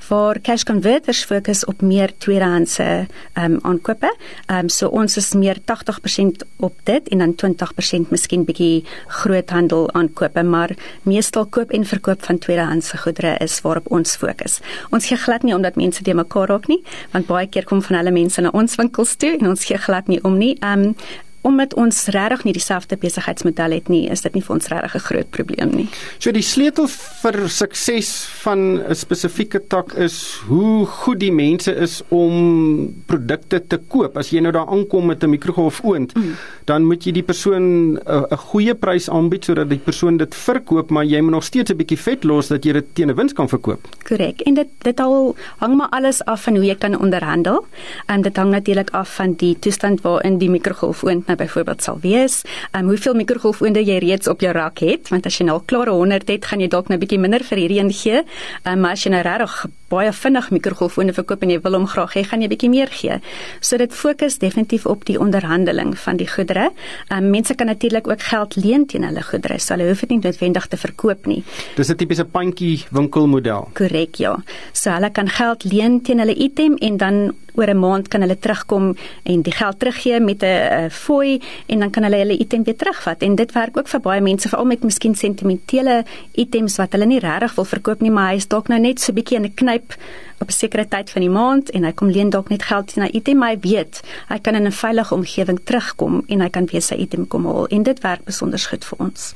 Waar 0.09 0.39
Cash 0.41 0.63
Converters 0.63 1.23
fokus 1.23 1.65
op 1.65 1.81
meer 1.81 2.11
tweedehandse 2.17 3.07
um, 3.37 3.59
aankope. 3.61 4.13
Um, 4.47 4.69
so 4.69 4.87
ons 4.87 5.17
is 5.17 5.33
meer 5.33 5.57
80% 5.59 6.45
op 6.57 6.73
dit 6.83 7.07
en 7.07 7.17
dan 7.17 7.35
20% 7.35 8.09
miskien 8.09 8.45
bietjie 8.45 8.83
groothandel 9.11 9.89
aankope, 9.97 10.43
maar 10.43 10.75
meestal 11.03 11.45
koop 11.45 11.71
en 11.75 11.85
verkoop 11.85 12.23
van 12.25 12.39
tweedehandse 12.41 12.97
goedere 13.03 13.35
is 13.43 13.59
waarop 13.61 13.89
ons 13.91 14.15
fokus. 14.15 14.59
Ons 14.89 15.09
gee 15.11 15.17
glad 15.17 15.43
nie 15.43 15.55
omdat 15.55 15.79
mense 15.79 16.03
te 16.03 16.15
mekaar 16.15 16.47
raak 16.51 16.69
nie, 16.71 16.81
want 17.11 17.27
baie 17.27 17.49
keer 17.49 17.67
kom 17.67 17.83
van 17.85 18.01
hulle 18.01 18.15
mense 18.15 18.41
na 18.41 18.53
ons 18.53 18.79
winkels 18.79 19.15
toe 19.15 19.35
en 19.37 19.53
ons 19.53 19.67
gee 19.67 19.77
glad 19.77 20.07
nie 20.11 20.21
om 20.27 20.37
nie. 20.37 20.55
Um 20.65 20.93
omdat 21.41 21.73
ons 21.73 22.05
regtig 22.13 22.43
nie 22.43 22.53
dieselfde 22.53 22.97
besigheidsmodel 23.01 23.71
het 23.71 23.89
nie, 23.89 24.09
is 24.13 24.21
dit 24.21 24.33
nie 24.33 24.43
vir 24.45 24.55
ons 24.55 24.67
regtig 24.67 24.95
'n 24.95 25.05
groot 25.07 25.29
probleem 25.29 25.71
nie. 25.75 25.87
So 26.19 26.31
die 26.31 26.45
sleutel 26.45 26.87
vir 26.87 27.49
sukses 27.49 28.25
van 28.43 28.81
'n 28.89 28.95
spesifieke 28.95 29.59
tak 29.67 29.93
is 29.93 30.41
hoe 30.47 30.85
goed 30.85 31.19
die 31.19 31.31
mense 31.31 31.71
is 31.75 32.01
om 32.09 32.93
produkte 33.05 33.61
te 33.67 33.77
koop. 33.77 34.17
As 34.17 34.29
jy 34.29 34.39
nou 34.39 34.51
daar 34.51 34.67
aankom 34.67 35.05
met 35.05 35.23
'n 35.23 35.29
mikrogolfoond, 35.29 36.15
mm. 36.15 36.35
dan 36.65 36.83
moet 36.85 37.03
jy 37.03 37.11
die 37.11 37.23
persoon 37.23 37.97
'n 37.97 38.37
goeie 38.37 38.75
prys 38.75 39.09
aanbied 39.09 39.45
sodat 39.45 39.69
die 39.69 39.79
persoon 39.79 40.17
dit 40.17 40.35
verkoop, 40.35 40.89
maar 40.89 41.05
jy 41.05 41.21
moet 41.21 41.31
nog 41.31 41.43
steeds 41.43 41.71
'n 41.71 41.77
bietjie 41.77 41.97
vet 41.97 42.23
los 42.23 42.47
dat 42.47 42.63
jy 42.63 42.73
dit 42.73 42.85
teen 42.95 43.09
'n 43.09 43.15
wins 43.15 43.33
kan 43.33 43.49
verkoop. 43.49 43.87
Korrek. 44.03 44.41
En 44.41 44.53
dit 44.53 44.67
dit 44.81 44.99
al 44.99 45.35
hang 45.57 45.77
maar 45.77 45.89
alles 45.89 46.23
af 46.25 46.43
van 46.43 46.55
hoe 46.55 46.65
jy 46.65 46.75
kan 46.75 46.99
onderhandel. 46.99 47.65
En 48.05 48.15
um, 48.15 48.21
dit 48.21 48.37
hang 48.37 48.51
natuurlik 48.51 48.89
af 48.89 49.15
van 49.15 49.33
die 49.33 49.59
toestand 49.59 50.01
waarin 50.01 50.37
die 50.37 50.49
mikrogolfoond 50.49 51.25
nou 51.31 51.39
byvoorbeeld 51.39 51.83
sal 51.83 51.99
wees, 52.03 52.41
um, 52.75 52.91
hoeveel 52.91 53.17
mikrogolfoonde 53.23 53.83
jy 53.83 53.99
reeds 54.03 54.29
op 54.31 54.43
jou 54.43 54.53
rak 54.55 54.83
het, 54.85 55.11
want 55.13 55.25
as 55.25 55.39
jy 55.39 55.47
nou 55.47 55.59
klaar 55.65 55.91
100 55.91 56.29
het, 56.29 56.45
gaan 56.45 56.63
jy 56.63 56.67
dalk 56.71 56.89
nou 56.89 56.97
'n 56.99 57.03
bietjie 57.03 57.19
minder 57.19 57.43
vir 57.43 57.57
hierdie 57.57 57.79
een 57.79 57.91
gee. 57.91 58.23
Um, 58.67 58.79
maar 58.81 58.91
as 58.91 59.03
jy 59.03 59.11
nou 59.11 59.21
regtig 59.21 59.65
baie 59.91 60.11
vinnig 60.15 60.49
mikrogolfoonde 60.55 61.15
verkoop 61.17 61.43
en 61.45 61.53
jy 61.53 61.59
wil 61.65 61.77
hom 61.79 61.87
graag 61.91 62.15
hê, 62.17 62.23
gaan 62.27 62.43
jy 62.43 62.49
bietjie 62.51 62.71
meer 62.71 62.91
gee. 62.91 63.19
So 63.59 63.77
dit 63.81 63.93
fokus 63.93 64.39
definitief 64.41 64.87
op 64.89 65.05
die 65.09 65.17
onderhandeling 65.19 65.93
van 66.05 66.19
die 66.21 66.29
goedere. 66.31 66.69
Um, 67.11 67.29
mense 67.35 67.55
kan 67.55 67.67
natuurlik 67.71 68.07
ook 68.07 68.23
geld 68.31 68.55
leen 68.55 68.87
teen 68.87 69.05
hulle 69.07 69.23
goedere, 69.27 69.59
so 69.59 69.75
hulle 69.75 69.89
hoef 69.91 70.03
dit 70.05 70.15
nie 70.15 70.21
noodwendig 70.23 70.67
te 70.71 70.79
verkoop 70.79 71.27
nie. 71.27 71.43
Dis 71.75 71.91
'n 71.91 71.95
tipiese 71.95 72.25
pandjie 72.25 72.85
winkelmodel. 72.91 73.69
Korrek, 73.73 74.15
ja. 74.15 74.37
So 74.73 74.91
hulle 74.91 75.11
kan 75.11 75.29
geld 75.29 75.63
leen 75.63 76.01
teen 76.01 76.19
hulle 76.19 76.35
item 76.35 76.77
en 76.77 76.97
dan 76.97 77.33
oor 77.55 77.69
'n 77.69 77.79
maand 77.79 78.07
kan 78.07 78.21
hulle 78.21 78.39
terugkom 78.39 78.95
en 79.23 79.41
die 79.41 79.53
geld 79.53 79.79
teruggee 79.79 80.19
met 80.19 80.43
'n 80.43 80.89
fooi 80.89 81.41
en 81.65 81.79
dan 81.79 81.89
kan 81.89 82.03
hulle 82.03 82.15
hulle 82.15 82.37
item 82.37 82.63
weer 82.63 82.75
terugvat 82.75 83.21
en 83.21 83.35
dit 83.35 83.51
werk 83.51 83.77
ook 83.77 83.87
vir 83.87 83.99
baie 83.99 84.21
mense 84.21 84.49
veral 84.49 84.65
met 84.65 84.83
miskien 84.83 85.15
sentimentele 85.15 86.03
items 86.31 86.75
wat 86.77 86.91
hulle 86.91 87.05
nie 87.05 87.19
regtig 87.19 87.55
wil 87.55 87.65
verkoop 87.65 88.01
nie 88.01 88.11
maar 88.11 88.29
hy 88.29 88.35
is 88.35 88.47
dalk 88.47 88.67
nou 88.67 88.79
net 88.79 88.99
so 88.99 89.13
bietjie 89.13 89.37
in 89.37 89.45
'n 89.45 89.53
knyp 89.53 89.80
step 89.89 89.99
op 90.41 90.49
'n 90.49 90.51
sekere 90.51 90.87
tyd 90.87 91.09
van 91.09 91.21
die 91.21 91.29
maand 91.29 91.69
en 91.71 91.83
hy 91.83 91.91
kom 91.91 92.09
leen 92.09 92.29
dalk 92.29 92.49
net 92.49 92.63
geld 92.63 92.95
na 92.95 93.09
item 93.11 93.37
maar 93.37 93.49
hy 93.49 93.59
weet 93.61 94.01
hy 94.27 94.39
kan 94.39 94.55
in 94.55 94.67
'n 94.67 94.71
veilige 94.71 95.13
omgewing 95.15 95.59
terugkom 95.63 96.23
en 96.27 96.41
hy 96.41 96.49
kan 96.49 96.65
weer 96.65 96.81
sy 96.81 96.95
item 96.95 97.27
kom 97.27 97.45
haal 97.45 97.67
en 97.67 97.83
dit 97.83 97.99
werk 97.99 98.23
besonder 98.25 98.59
goed 98.69 98.85
vir 98.85 98.97
ons. 98.99 99.33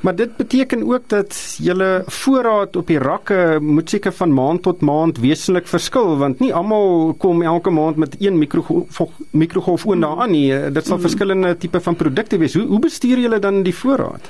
Maar 0.00 0.16
dit 0.16 0.36
beteken 0.36 0.82
ook 0.82 1.08
dat 1.08 1.56
julle 1.58 2.02
voorraad 2.06 2.76
op 2.76 2.86
die 2.86 2.98
rakke 2.98 3.58
moet 3.60 3.90
seker 3.90 4.12
van 4.12 4.32
maand 4.34 4.62
tot 4.62 4.80
maand 4.80 5.18
wesentlik 5.18 5.66
verskil 5.66 6.16
want 6.18 6.40
nie 6.40 6.52
almal 6.54 7.14
kom 7.18 7.42
elke 7.42 7.70
maand 7.70 7.96
met 7.96 8.16
een 8.18 8.38
mikrogolf 8.38 9.00
mikrogolf 9.30 9.86
oond 9.86 10.02
daaraan 10.02 10.30
nie. 10.30 10.48
Dit 10.72 10.86
sal 10.86 10.96
mm. 10.96 11.02
verskillende 11.02 11.56
tipe 11.56 11.80
van 11.80 11.96
produkte 11.96 12.38
wees. 12.38 12.54
Hoe 12.54 12.66
hoe 12.66 12.78
bestuur 12.78 13.18
julle 13.18 13.38
dan 13.38 13.62
die 13.62 13.74
voorraad? 13.74 14.28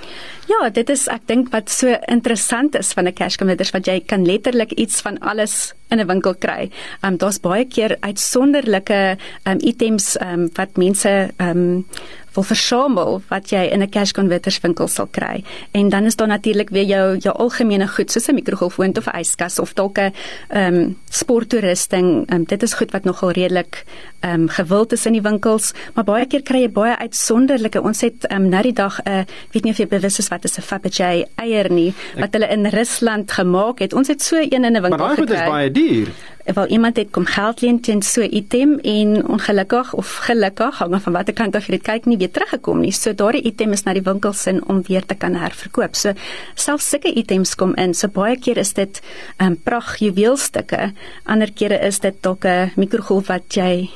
Ja, 0.49 0.69
dit 0.73 0.91
is 0.91 1.07
ek 1.13 1.27
dink 1.27 1.51
wat 1.53 1.71
so 1.71 1.97
interessant 2.09 2.77
is 2.79 2.93
van 2.93 3.09
'n 3.09 3.13
cash 3.13 3.37
converters 3.37 3.71
wat 3.71 3.87
jy 3.87 4.01
kan 4.01 4.25
letterlik 4.25 4.73
iets 4.73 5.01
van 5.01 5.19
alles 5.19 5.75
in 5.91 6.01
'n 6.01 6.07
winkel 6.07 6.35
kry. 6.35 6.71
Ehm 7.01 7.13
um, 7.13 7.17
daar's 7.17 7.41
baie 7.41 7.65
keer 7.65 7.97
uitsonderlike 8.01 9.17
ehm 9.45 9.53
um, 9.53 9.59
items 9.61 10.17
ehm 10.17 10.33
um, 10.33 10.51
wat 10.55 10.77
mense 10.77 11.31
ehm 11.37 11.51
um, 11.51 11.87
wil 12.35 12.43
versamel 12.43 13.23
wat 13.29 13.51
jy 13.51 13.65
in 13.73 13.83
'n 13.83 13.91
cash 13.91 14.13
converters 14.13 14.61
winkel 14.61 14.89
sal 14.89 15.07
kry. 15.11 15.45
En 15.73 15.89
dan 15.89 16.05
is 16.05 16.17
daar 16.17 16.29
natuurlik 16.29 16.71
weer 16.71 16.85
jou 16.85 17.17
jou 17.17 17.35
algemene 17.37 17.89
goed 17.89 18.11
soos 18.11 18.29
'n 18.29 18.35
mikrogolfoond 18.35 18.99
of 18.99 19.07
'n 19.07 19.19
yskas 19.19 19.59
of 19.59 19.75
dalk 19.75 19.99
'n 19.99 20.13
ehm 20.49 20.75
um, 20.75 20.97
sporttoerusting. 21.11 22.33
Um, 22.33 22.45
dit 22.45 22.63
is 22.63 22.75
goed 22.75 22.91
wat 22.91 23.05
nogal 23.05 23.31
redelik 23.31 23.85
ehm 24.21 24.41
um, 24.41 24.49
gewild 24.49 24.93
is 24.93 25.07
in 25.07 25.13
die 25.13 25.23
winkels, 25.23 25.73
maar 25.95 26.05
baie 26.05 26.27
keer 26.27 26.43
kry 26.43 26.61
jy 26.61 26.71
baie 26.71 26.99
uitsonderlike. 26.99 27.83
Ons 27.83 28.01
het 28.01 28.25
ehm 28.25 28.43
um, 28.43 28.49
nou 28.49 28.63
die 28.63 28.73
dag 28.73 29.01
'n 29.05 29.11
uh, 29.11 29.25
weet 29.53 29.65
nie 29.65 29.73
of 29.73 29.79
jy 29.79 29.87
bewus 29.87 30.19
is 30.19 30.29
wat 30.29 30.45
is 30.45 30.59
'n 30.59 30.63
Fabergé 30.63 31.25
eier 31.35 31.71
nie 31.71 31.95
wat 32.19 32.33
hulle 32.33 32.49
in 32.49 32.67
Rusland 32.67 33.33
gemaak 33.33 33.79
het. 33.79 33.93
Ons 33.93 34.09
het 34.09 34.23
so 34.23 34.37
een 34.37 34.65
in 34.65 34.77
'n 34.77 34.83
winkel 34.83 34.91
gekry. 34.91 34.99
Maar 34.99 35.17
daai 35.17 35.17
goed 35.17 35.31
is 35.31 35.49
baie 35.49 35.71
duur 35.71 36.09
wel 36.55 36.67
iemand 36.67 36.97
het 36.97 37.11
kom 37.11 37.25
geld 37.25 37.61
leen 37.61 37.81
teen 37.81 38.03
so 38.03 38.23
item 38.23 38.79
en 38.79 39.29
ongelukkig 39.29 39.93
of 39.95 40.15
gelukkig 40.17 40.79
hang 40.79 40.95
af 40.95 41.03
van 41.03 41.13
watter 41.13 41.35
kant 41.35 41.57
af 41.57 41.67
jy 41.67 41.77
dit 41.77 41.85
kyk 41.85 42.07
nie 42.09 42.17
weer 42.17 42.31
teruggekom 42.31 42.81
nie. 42.81 42.93
So 42.93 43.13
daardie 43.13 43.43
item 43.43 43.73
is 43.73 43.85
na 43.85 43.93
die 43.93 44.03
winkel 44.03 44.33
sin 44.33 44.63
om 44.69 44.83
weer 44.89 45.07
te 45.07 45.15
kan 45.15 45.37
herverkoop. 45.37 45.97
So 45.97 46.13
selfs 46.55 46.89
sulke 46.89 47.13
items 47.13 47.55
kom 47.55 47.75
in. 47.77 47.95
So 47.95 48.09
baie 48.09 48.39
keer 48.39 48.57
is 48.57 48.73
dit 48.73 49.01
'n 49.01 49.45
um, 49.45 49.53
ehm, 49.53 49.57
pragt 49.65 50.01
juweelstukke. 50.01 50.93
Ander 51.25 51.53
kere 51.53 51.79
is 51.87 51.99
dit 52.01 52.15
dalk 52.23 52.45
'n 52.45 52.73
mikrogolf 52.77 53.27
wat 53.27 53.55
jy 53.55 53.91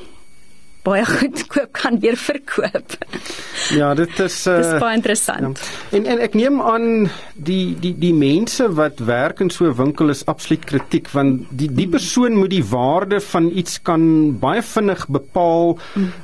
baie 0.83 1.05
goedkoop 1.07 1.71
kan 1.71 1.99
weer 2.03 2.17
verkoop. 2.19 2.95
Ja, 3.71 3.93
dit 3.95 4.19
is 4.19 4.35
uh, 4.47 4.57
Dis 4.61 4.79
baie 4.81 4.97
interessant. 4.99 5.59
Ja. 5.59 5.97
En 5.97 6.05
en 6.05 6.23
ek 6.25 6.35
neem 6.35 6.59
aan 6.61 6.87
die 7.33 7.75
die 7.79 7.93
die 7.99 8.13
mense 8.13 8.67
wat 8.75 8.99
werk 9.07 9.39
in 9.39 9.49
so 9.49 9.69
'n 9.69 9.77
winkel 9.77 10.09
is 10.09 10.25
absoluut 10.25 10.65
kritiek 10.65 11.07
want 11.15 11.47
die 11.49 11.69
die 11.71 11.87
persoon 11.87 12.35
moet 12.35 12.51
die 12.51 12.65
waarde 12.65 13.21
van 13.21 13.49
iets 13.53 13.79
kan 13.81 14.03
baie 14.39 14.61
vinnig 14.61 15.07
bepaal 15.07 15.77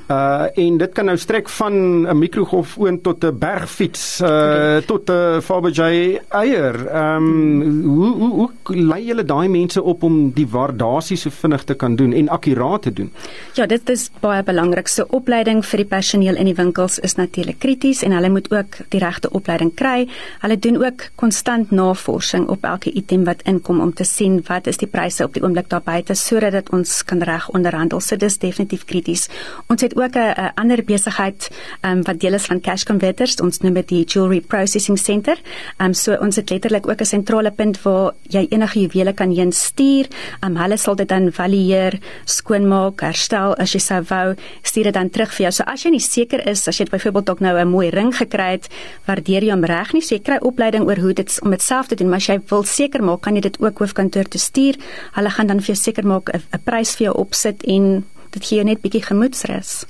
uh 0.09 0.47
en 0.59 0.77
dit 0.77 0.91
kan 0.93 1.05
nou 1.05 1.17
strek 1.17 1.49
van 1.49 1.73
'n 2.07 2.17
mikrogolfoon 2.19 3.01
tot 3.01 3.23
'n 3.23 3.39
bergfiets 3.39 4.21
uh 4.21 4.27
okay. 4.27 4.81
tot 4.81 5.09
'n 5.09 5.41
Fabergé 5.41 6.19
eier. 6.29 6.75
Ehm 6.87 7.23
um, 7.23 7.83
hoe 7.83 8.13
hoe 8.15 8.31
hoe 8.65 8.75
lei 8.75 9.05
julle 9.05 9.23
daai 9.23 9.47
mense 9.47 9.81
op 9.81 10.03
om 10.03 10.31
die 10.33 10.47
waardasie 10.47 11.17
so 11.17 11.29
vinnig 11.29 11.63
te 11.63 11.73
kan 11.73 11.95
doen 11.95 12.13
en 12.13 12.29
akkuraat 12.29 12.81
te 12.81 12.93
doen? 12.93 13.11
Ja, 13.53 13.65
dit 13.65 13.89
is 13.89 14.09
baie 14.19 14.43
belangrikste 14.49 15.05
opleiding 15.13 15.61
vir 15.65 15.83
die 15.83 15.87
personeel 15.89 16.37
in 16.39 16.47
die 16.49 16.55
winkels 16.57 16.97
is 17.05 17.17
natuurlik 17.19 17.59
krities 17.61 18.01
en 18.05 18.15
hulle 18.15 18.31
moet 18.33 18.47
ook 18.51 18.79
die 18.93 19.01
regte 19.01 19.29
opleiding 19.37 19.71
kry. 19.77 20.07
Hulle 20.41 20.57
doen 20.57 20.79
ook 20.81 21.05
konstant 21.21 21.71
navorsing 21.75 22.47
op 22.49 22.65
elke 22.65 22.91
item 22.97 23.27
wat 23.27 23.43
inkom 23.49 23.81
om 23.83 23.93
te 23.93 24.07
sien 24.07 24.39
wat 24.47 24.67
is 24.71 24.81
die 24.81 24.89
pryse 24.89 25.23
op 25.25 25.35
die 25.37 25.43
oomblik 25.43 25.69
daar 25.69 25.83
buite 25.85 26.15
sodat 26.17 26.55
dit 26.57 26.71
ons 26.73 26.95
kan 27.05 27.21
reg 27.27 27.49
onderhandel. 27.53 28.01
So 28.01 28.17
dis 28.17 28.39
definitief 28.41 28.85
krities. 28.89 29.27
Ons 29.69 29.85
het 29.85 29.95
ook 29.97 30.15
'n 30.15 30.51
ander 30.55 30.83
besigheid 30.83 31.49
um, 31.85 32.01
wat 32.03 32.19
deel 32.19 32.33
is 32.33 32.45
van 32.45 32.61
Cash 32.61 32.83
Converters. 32.83 33.35
Ons 33.41 33.59
noem 33.61 33.73
dit 33.73 33.87
die 33.87 34.03
Jewelry 34.03 34.41
Processing 34.41 34.97
Center. 34.97 35.37
Um, 35.77 35.93
so 35.93 36.15
ons 36.15 36.35
het 36.35 36.49
letterlik 36.49 36.87
ook 36.87 37.01
'n 37.01 37.05
sentrale 37.05 37.51
punt 37.51 37.81
waar 37.81 38.13
jy 38.29 38.47
enige 38.49 38.79
juwele 38.79 39.13
kan 39.13 39.31
heen 39.31 39.51
stuur. 39.51 40.07
Um, 40.41 40.55
hulle 40.55 40.77
sal 40.77 40.95
dit 40.95 41.07
dan 41.07 41.31
valideer, 41.31 41.99
skoonmaak, 42.25 43.01
herstel 43.01 43.55
as 43.55 43.73
jy 43.73 43.79
sou 43.79 44.03
wou 44.09 44.35
stuur 44.61 44.83
dit 44.83 44.93
dan 44.93 45.09
terug 45.09 45.33
vir 45.33 45.43
jou. 45.43 45.51
So 45.51 45.63
as 45.67 45.83
jy 45.83 45.91
nie 45.91 46.03
seker 46.03 46.47
is 46.47 46.67
as 46.67 46.77
jy 46.77 46.85
byvoorbeeld 46.89 47.25
dalk 47.25 47.39
nou 47.39 47.57
'n 47.57 47.67
mooi 47.67 47.89
ring 47.89 48.13
gekry 48.15 48.51
het, 48.51 48.69
waardeer 49.05 49.43
jy 49.43 49.51
hom 49.51 49.65
reg 49.65 49.93
nie, 49.93 50.01
so 50.01 50.15
jy 50.15 50.21
kry 50.21 50.37
opleiding 50.41 50.83
oor 50.83 50.97
hoe 50.97 51.13
dit 51.13 51.39
om 51.43 51.51
dit 51.51 51.61
self 51.61 51.87
te 51.87 51.95
doen, 51.95 52.09
maar 52.09 52.17
as 52.17 52.27
jy 52.27 52.39
wil 52.49 52.63
seker 52.63 53.03
maak, 53.03 53.21
kan 53.21 53.35
jy 53.35 53.41
dit 53.41 53.61
ook 53.61 53.79
hoofkantoor 53.79 54.23
toe 54.23 54.39
stuur. 54.39 54.75
Hulle 55.13 55.29
gaan 55.29 55.47
dan 55.47 55.59
vir 55.59 55.75
jou 55.75 55.75
seker 55.75 56.05
maak 56.05 56.29
'n 56.33 56.61
prys 56.63 56.95
vir 56.95 57.05
jou 57.05 57.15
opsit 57.15 57.63
en 57.63 58.05
dit 58.31 58.43
gee 58.43 58.55
jou 58.57 58.65
net 58.65 58.81
bietjie 58.81 59.01
gemoedsrus. 59.01 59.85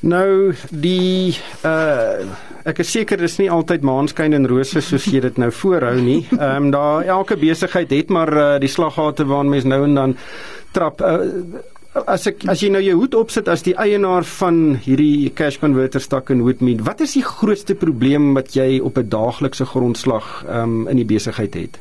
Nou 0.00 0.52
die 0.70 1.36
uh 1.64 2.26
ek 2.66 2.80
is 2.82 2.90
seker 2.90 3.20
dis 3.22 3.36
nie 3.38 3.46
altyd 3.46 3.84
maanskyn 3.86 4.34
en 4.34 4.48
rose 4.50 4.80
soos 4.82 5.04
jy 5.06 5.20
dit 5.22 5.36
nou 5.38 5.52
voorhou 5.54 6.00
nie. 6.02 6.26
Ehm 6.34 6.66
um, 6.66 6.70
daar 6.74 7.06
elke 7.06 7.36
besigheid 7.38 7.90
het 7.94 8.10
maar 8.10 8.32
uh, 8.34 8.46
die 8.58 8.70
slaggate 8.70 9.24
waarna 9.24 9.50
mens 9.50 9.64
nou 9.64 9.84
en 9.84 9.94
dan 9.94 10.16
trap. 10.74 11.00
Uh, 11.00 11.62
as 12.04 12.26
ek 12.28 12.44
as 12.50 12.60
jy 12.62 12.68
nou 12.72 12.82
jou 12.84 12.96
hoed 13.00 13.14
opsit 13.16 13.48
as 13.48 13.64
die 13.66 13.74
eienaar 13.78 14.26
van 14.36 14.76
hierdie 14.84 15.30
cash 15.36 15.58
converter 15.62 16.02
stak 16.02 16.30
in 16.34 16.42
Woodmead, 16.44 16.84
wat 16.86 17.00
is 17.00 17.16
die 17.16 17.24
grootste 17.24 17.74
probleem 17.74 18.34
wat 18.36 18.54
jy 18.56 18.80
op 18.80 18.98
'n 18.98 19.08
daaglikse 19.08 19.64
grondslag 19.64 20.44
um, 20.48 20.88
in 20.88 20.96
die 20.96 21.08
besigheid 21.08 21.54
het? 21.54 21.80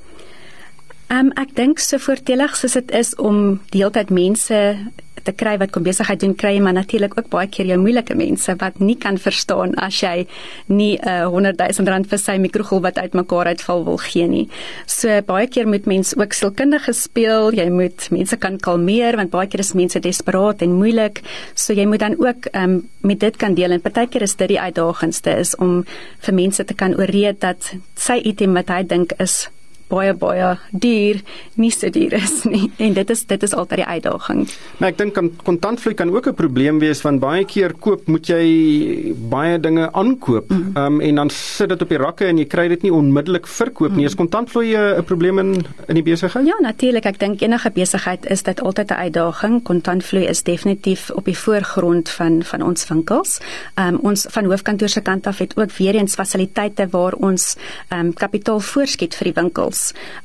Um, 1.10 1.32
ek 1.38 1.56
dink 1.56 1.80
so 1.80 1.98
voordelig 1.98 2.56
soos 2.56 2.74
dit 2.74 2.92
is 2.92 3.16
om 3.16 3.60
deeltyd 3.70 4.10
mense 4.10 4.78
te 5.26 5.34
kry 5.34 5.56
wat 5.62 5.74
kom 5.74 5.84
besigheid 5.86 6.22
doen 6.22 6.36
kry 6.38 6.56
maar 6.64 6.76
natuurlik 6.78 7.18
ook 7.18 7.30
baie 7.34 7.50
keer 7.52 7.70
jou 7.72 7.78
moeilike 7.82 8.16
mense 8.16 8.56
wat 8.62 8.80
nie 8.80 8.98
kan 9.02 9.18
verstaan 9.22 9.76
as 9.82 10.02
jy 10.02 10.28
nie 10.68 10.98
'n 10.98 11.10
uh, 11.10 11.28
100 11.28 11.58
000 11.58 11.90
rand 11.90 12.08
vir 12.08 12.20
sy 12.20 12.38
mikrogolf 12.38 12.84
wat 12.84 12.98
uitmekaar 12.98 13.48
uitval 13.48 13.84
wil 13.86 13.98
gee 13.98 14.28
nie. 14.28 14.48
So 14.86 15.22
baie 15.22 15.48
keer 15.48 15.68
moet 15.68 15.86
mens 15.86 16.16
ook 16.18 16.34
sielkundige 16.34 16.94
speel, 16.94 17.54
jy 17.54 17.70
moet 17.70 18.10
mense 18.12 18.38
kan 18.38 18.58
kalmeer 18.58 19.16
want 19.16 19.32
baie 19.32 19.48
keer 19.48 19.60
is 19.60 19.74
mense 19.74 20.00
desperaat 20.00 20.62
en 20.62 20.78
moeilik. 20.78 21.22
So 21.56 21.74
jy 21.74 21.86
moet 21.86 22.00
dan 22.00 22.16
ook 22.20 22.48
um, 22.54 22.88
met 23.02 23.20
dit 23.20 23.38
kan 23.38 23.54
deel 23.54 23.72
en 23.72 23.82
partykeer 23.82 24.22
is 24.22 24.36
dit 24.36 24.48
die 24.48 24.60
uitdagendste 24.60 25.38
is 25.40 25.56
om 25.56 25.86
vir 26.20 26.34
mense 26.34 26.64
te 26.64 26.74
kan 26.74 26.96
ooreed 26.96 27.40
dat 27.40 27.74
sy 27.96 28.22
item 28.24 28.54
wat 28.54 28.70
hy 28.70 28.84
dink 28.84 29.14
is 29.20 29.48
baie 29.88 30.14
baie 30.14 30.58
duur 30.72 31.22
nie 31.56 31.72
so 31.72 31.90
duur 31.90 32.14
is 32.14 32.44
nie 32.46 32.72
en 32.86 32.94
dit 32.94 33.10
is 33.10 33.26
dit 33.26 33.44
is 33.44 33.54
altyd 33.54 33.84
die 33.84 33.88
uitdaging. 33.88 34.46
Maar 34.80 34.90
ek 34.94 34.98
dink 34.98 35.20
kontantvloei 35.44 35.96
kan 35.96 36.10
ook 36.14 36.28
'n 36.28 36.36
probleem 36.36 36.80
wees 36.80 37.02
want 37.02 37.20
baie 37.20 37.46
keer 37.46 37.74
koop 37.74 38.08
moet 38.08 38.28
jy 38.28 39.14
baie 39.30 39.60
dinge 39.60 39.90
aankoop 39.94 40.50
mm 40.50 40.74
-hmm. 40.76 40.78
um, 40.78 41.02
en 41.02 41.16
dan 41.16 41.30
sit 41.30 41.70
dit 41.70 41.82
op 41.82 41.90
die 41.90 41.98
rakke 41.98 42.26
en 42.26 42.38
jy 42.38 42.46
kry 42.46 42.68
dit 42.68 42.82
nie 42.82 42.94
onmiddellik 42.94 43.48
verkoop 43.48 43.90
nie. 43.90 43.90
Mm 43.90 43.98
-hmm. 43.98 44.06
Is 44.06 44.16
kontantvloei 44.16 44.76
'n 44.76 45.04
probleem 45.04 45.40
in 45.40 45.66
in 45.88 45.96
die 45.96 46.04
besigheid? 46.04 46.46
Ja, 46.46 46.56
natuurlik. 46.60 47.06
Ek 47.06 47.20
dink 47.20 47.42
enige 47.42 47.72
besigheid 47.72 48.26
is 48.26 48.44
dit 48.44 48.62
altyd 48.62 48.92
'n 48.92 48.94
uitdaging. 48.94 49.64
Kontantvloei 49.64 50.26
is 50.26 50.44
definitief 50.44 51.10
op 51.10 51.26
die 51.26 51.38
voorgrond 51.38 52.10
van 52.10 52.44
van 52.44 52.62
ons 52.62 52.88
winkels. 52.88 53.40
Um, 53.76 53.98
ons 54.02 54.26
van 54.30 54.46
hoofkantoor 54.46 54.90
se 54.90 55.02
kant 55.02 55.28
af 55.28 55.38
het 55.38 55.58
ook 55.58 55.72
weer 55.78 55.96
eens 55.96 56.14
fasiliteite 56.14 56.88
waar 56.92 57.14
ons 57.14 57.56
um, 57.90 58.14
kapitaal 58.14 58.60
voorskiet 58.60 59.16
vir 59.16 59.32
die 59.32 59.42
winkels. 59.42 59.75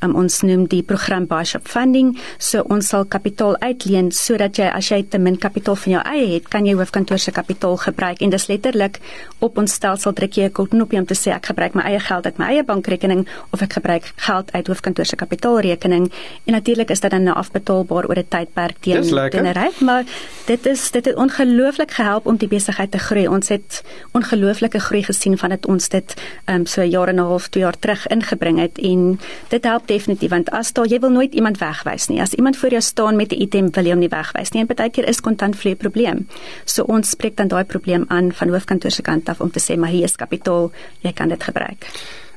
Um, 0.00 0.14
ons 0.14 0.40
noem 0.42 0.66
die 0.70 0.82
program 0.82 1.26
Bishop 1.26 1.68
Funding. 1.68 2.18
So 2.38 2.62
ons 2.68 2.88
sal 2.88 3.04
kapitaal 3.04 3.56
uitleen 3.60 4.10
sodat 4.12 4.56
jy 4.56 4.68
as 4.70 4.90
jy 4.90 5.02
te 5.02 5.18
min 5.18 5.36
kapitaal 5.36 5.76
van 5.76 5.92
jou 5.92 6.02
eie 6.04 6.26
het, 6.34 6.48
kan 6.48 6.66
jy 6.66 6.74
hoofkantoor 6.74 7.18
se 7.18 7.30
kapitaal 7.30 7.76
gebruik. 7.76 8.22
En 8.22 8.30
dis 8.30 8.46
letterlik 8.46 9.00
op 9.38 9.58
ons 9.58 9.72
stelsel 9.72 10.12
druk 10.12 10.36
jy 10.36 10.44
'n 10.48 10.68
knoppie 10.68 10.98
om 10.98 11.06
te 11.06 11.14
sê 11.14 11.34
ek 11.34 11.46
gebruik 11.46 11.74
my 11.74 11.82
eie 11.82 12.00
geld 12.00 12.24
uit 12.26 12.38
my 12.38 12.46
eie 12.46 12.64
bankrekening 12.64 13.26
of 13.50 13.62
ek 13.62 13.72
gebruik 13.72 14.12
geld 14.16 14.52
uit 14.52 14.66
hoofkantoor 14.66 15.06
se 15.06 15.16
kapitaalrekening. 15.16 16.12
En 16.46 16.52
natuurlik 16.52 16.90
is 16.90 17.00
dit 17.00 17.10
dan 17.10 17.22
nou 17.22 17.36
afbetaalbaar 17.36 18.08
oor 18.08 18.18
'n 18.18 18.28
tydperk 18.28 18.76
teen 18.80 19.02
tenery 19.30 19.70
maar 19.80 20.04
dit 20.46 20.66
is 20.66 20.90
dit 20.90 21.04
het 21.04 21.16
ongelooflik 21.16 21.90
gehelp 21.90 22.26
om 22.26 22.36
die 22.36 22.48
besigheid 22.48 22.90
te 22.90 22.98
groei. 22.98 23.28
Ons 23.28 23.48
het 23.48 23.82
ongelooflike 24.12 24.78
groei 24.78 25.02
gesien 25.02 25.38
van 25.38 25.54
dit 25.54 25.66
ons 25.66 25.88
dit 25.88 26.14
um, 26.46 26.66
so 26.66 26.82
jaar 26.82 27.08
en 27.08 27.14
'n 27.14 27.28
half 27.32 27.48
twee 27.48 27.62
jaar 27.62 27.78
terug 27.78 28.06
ingebring 28.06 28.58
het. 28.58 28.78
En 28.78 29.20
dit 29.48 29.64
help 29.64 29.86
definitief 29.86 30.30
want 30.30 30.50
as 30.50 30.72
daar 30.72 30.86
jy 30.86 31.00
wil 31.00 31.10
nooit 31.10 31.34
iemand 31.34 31.58
wegwys 31.58 32.08
nie. 32.08 32.20
As 32.20 32.34
iemand 32.34 32.56
voor 32.56 32.70
jou 32.70 32.82
staan 32.82 33.16
met 33.16 33.32
'n 33.32 33.42
item 33.42 33.70
wil 33.70 33.84
jy 33.84 33.90
hom 33.90 34.00
nie 34.00 34.08
wegwys 34.08 34.50
nie. 34.50 34.60
En 34.60 34.66
baie 34.66 34.90
keer 34.90 35.08
is 35.08 35.20
kontantvloei 35.20 35.74
'n 35.74 35.76
probleem. 35.76 36.28
So 36.64 36.82
ons 36.82 37.10
spreek 37.10 37.36
dan 37.36 37.48
daai 37.48 37.64
probleem 37.64 38.04
aan 38.08 38.32
van 38.32 38.48
hoofkantoor 38.48 38.90
se 38.90 39.02
kant 39.02 39.28
af 39.28 39.40
om 39.40 39.50
te 39.50 39.60
sê 39.60 39.78
maar 39.78 39.90
hier 39.90 40.04
is 40.04 40.16
kapitaal. 40.16 40.70
Jy 41.00 41.12
kan 41.12 41.28
dit 41.28 41.42
gebruik 41.42 41.86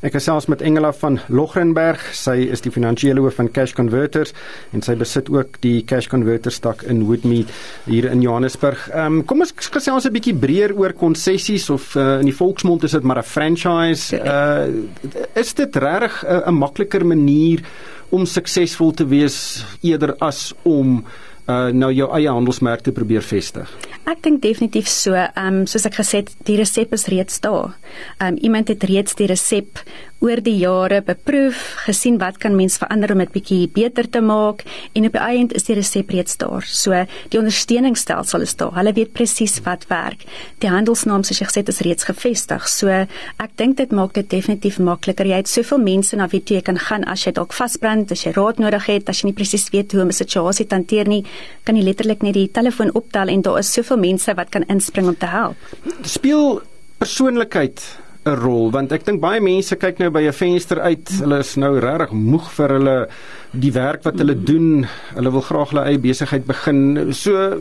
Ek 0.03 0.17
is 0.19 0.25
selfs 0.27 0.49
met 0.51 0.59
Engela 0.61 0.89
van 0.99 1.15
Logrenberg. 1.31 2.01
Sy 2.11 2.49
is 2.51 2.59
die 2.65 2.71
finansiële 2.75 3.21
hoof 3.23 3.37
van 3.39 3.47
Cash 3.55 3.71
Converters 3.77 4.33
en 4.75 4.83
sy 4.83 4.97
besit 4.99 5.29
ook 5.31 5.61
die 5.63 5.77
Cash 5.87 6.09
Converters 6.11 6.57
stak 6.59 6.83
in 6.91 7.05
Woodmead 7.07 7.53
hier 7.85 8.09
in 8.11 8.19
Johannesburg. 8.19 8.89
Ehm 8.91 9.21
um, 9.21 9.23
kom 9.23 9.45
ons 9.45 9.55
gesels 9.55 10.03
'n 10.03 10.11
bietjie 10.11 10.35
breër 10.35 10.75
oor 10.75 10.91
konsessies 10.91 11.69
of 11.69 11.95
uh, 11.95 12.19
in 12.19 12.27
die 12.27 12.35
volksmond 12.35 12.83
is 12.83 12.91
dit 12.91 13.03
maar 13.03 13.23
'n 13.23 13.23
franchise. 13.23 14.11
Uh 14.11 14.67
is 15.39 15.53
dit 15.53 15.75
regtig 15.75 16.23
'n 16.27 16.53
makliker 16.53 17.05
manier 17.05 17.63
om 18.09 18.25
suksesvol 18.25 18.91
te 18.91 19.07
wees 19.07 19.63
eerder 19.81 20.15
as 20.19 20.53
om 20.63 20.97
uh 20.97 21.32
nou 21.47 21.91
jou 21.91 22.07
eie 22.15 22.29
handelsmerk 22.31 22.81
te 22.85 22.91
probeer 22.95 23.21
vestig? 23.21 23.69
Ek 24.07 24.19
dink 24.23 24.41
definitief 24.43 24.87
so. 24.91 25.15
Ehm 25.15 25.61
um, 25.63 25.65
soos 25.67 25.85
ek 25.87 25.95
gesê 25.99 26.23
het, 26.23 26.31
die 26.47 26.57
resep 26.59 26.93
is 26.93 27.07
reeds 27.11 27.39
daar. 27.43 27.75
Ehm 28.19 28.33
um, 28.33 28.37
iemand 28.41 28.67
het 28.67 28.83
reeds 28.83 29.15
die 29.15 29.27
resep 29.27 29.79
oor 30.23 30.39
die 30.43 30.55
jare 30.61 31.01
beproef, 31.03 31.59
gesien 31.83 32.17
wat 32.21 32.39
kan 32.39 32.55
mens 32.55 32.77
verander 32.79 33.11
om 33.11 33.21
dit 33.23 33.33
bietjie 33.33 33.61
beter 33.75 34.07
te 34.09 34.21
maak 34.23 34.63
en 34.95 35.07
op 35.07 35.17
die 35.17 35.23
einde 35.23 35.57
is 35.59 35.67
die 35.67 35.75
resep 35.75 36.13
reeds 36.15 36.37
daar. 36.39 36.63
So 36.63 36.95
die 37.33 37.39
ondersteuningsstelsel 37.41 38.45
is 38.45 38.55
daar. 38.59 38.71
Hulle 38.77 38.93
weet 38.95 39.11
presies 39.17 39.57
wat 39.65 39.85
werk. 39.91 40.23
Die 40.63 40.71
handelsnaam 40.71 41.25
soos 41.27 41.41
jy 41.41 41.47
gesê 41.49 41.63
het 41.63 41.71
is 41.73 41.81
reeds 41.83 42.07
gevestig. 42.07 42.67
So 42.71 42.91
ek 42.93 43.57
dink 43.59 43.77
dit 43.81 43.91
maak 43.91 44.15
dit 44.15 44.29
definitief 44.31 44.79
makliker. 44.79 45.27
Jy 45.27 45.41
het 45.43 45.51
soveel 45.51 45.83
mense 45.83 46.19
na 46.19 46.29
wie 46.31 46.43
jy 46.43 46.61
kan 46.63 46.79
gaan 46.79 47.03
as 47.09 47.25
jy 47.27 47.35
dalk 47.35 47.55
vasbrand, 47.55 48.11
as 48.15 48.23
jy 48.23 48.33
raad 48.37 48.61
nodig 48.63 48.87
het, 48.87 49.09
as 49.09 49.21
jy 49.21 49.31
nie 49.31 49.37
presies 49.37 49.67
weet 49.75 49.91
hoe 49.91 50.05
om 50.05 50.07
'n 50.07 50.21
situasie 50.23 50.67
te 50.67 50.75
hanteer 50.75 51.07
nie, 51.07 51.23
kan 51.63 51.75
jy 51.75 51.83
letterlik 51.83 52.23
net 52.23 52.33
die 52.33 52.47
telefoon 52.47 52.95
optel 52.95 53.27
en 53.27 53.41
daar 53.41 53.59
is 53.59 53.73
soveel 53.73 53.97
mense 53.97 54.33
wat 54.35 54.49
kan 54.49 54.63
inspring 54.69 55.07
om 55.07 55.17
te 55.17 55.25
help. 55.25 55.57
Speel 56.03 56.61
persoonlikheid 56.97 58.02
'n 58.25 58.35
rol 58.39 58.71
want 58.71 58.91
ek 58.95 59.03
dink 59.05 59.19
baie 59.21 59.41
mense 59.43 59.75
kyk 59.75 59.99
nou 59.99 60.09
by 60.09 60.23
'n 60.27 60.33
venster 60.33 60.79
uit. 60.79 61.09
Hulle 61.19 61.39
is 61.39 61.55
nou 61.55 61.79
regtig 61.79 62.11
moeg 62.11 62.51
vir 62.51 62.69
hulle 62.77 63.07
die 63.51 63.71
werk 63.71 64.03
wat 64.03 64.17
hulle 64.17 64.35
doen. 64.35 64.87
Hulle 65.15 65.31
wil 65.31 65.41
graag 65.41 65.69
hulle 65.73 65.85
eie 65.85 65.99
besigheid 65.99 66.45
begin. 66.45 67.13
So 67.13 67.59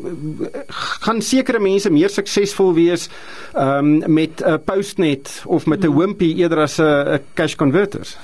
gaan 1.03 1.21
sekere 1.21 1.59
mense 1.59 1.91
meer 1.91 2.09
suksesvol 2.11 2.75
wees 2.75 3.09
um, 3.55 4.03
met 4.07 4.41
'n 4.41 4.61
postnet 4.65 5.43
of 5.47 5.67
met 5.67 5.85
'n 5.85 5.97
wimpie 5.97 6.37
eerder 6.37 6.63
as 6.63 6.79
'n 6.79 7.21
cash 7.35 7.57
converters. 7.57 8.17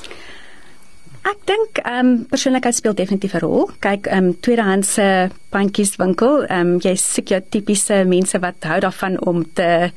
Ek 1.28 1.38
dink 1.44 1.78
ehm 1.82 2.06
um, 2.06 2.24
persoonlikheid 2.30 2.74
speel 2.74 2.94
definitief 2.94 3.34
'n 3.34 3.40
rol. 3.40 3.70
Kyk, 3.80 4.06
ehm 4.06 4.24
um, 4.24 4.40
tweedehandse 4.40 5.30
pandjieswinkel, 5.50 6.46
ehm 6.46 6.60
um, 6.60 6.78
jy 6.78 6.94
soek 6.96 7.28
jou 7.28 7.40
tipiese 7.50 8.04
mense 8.06 8.38
wat 8.38 8.64
hou 8.64 8.80
daarvan 8.80 9.18
om 9.20 9.44
te 9.52 9.90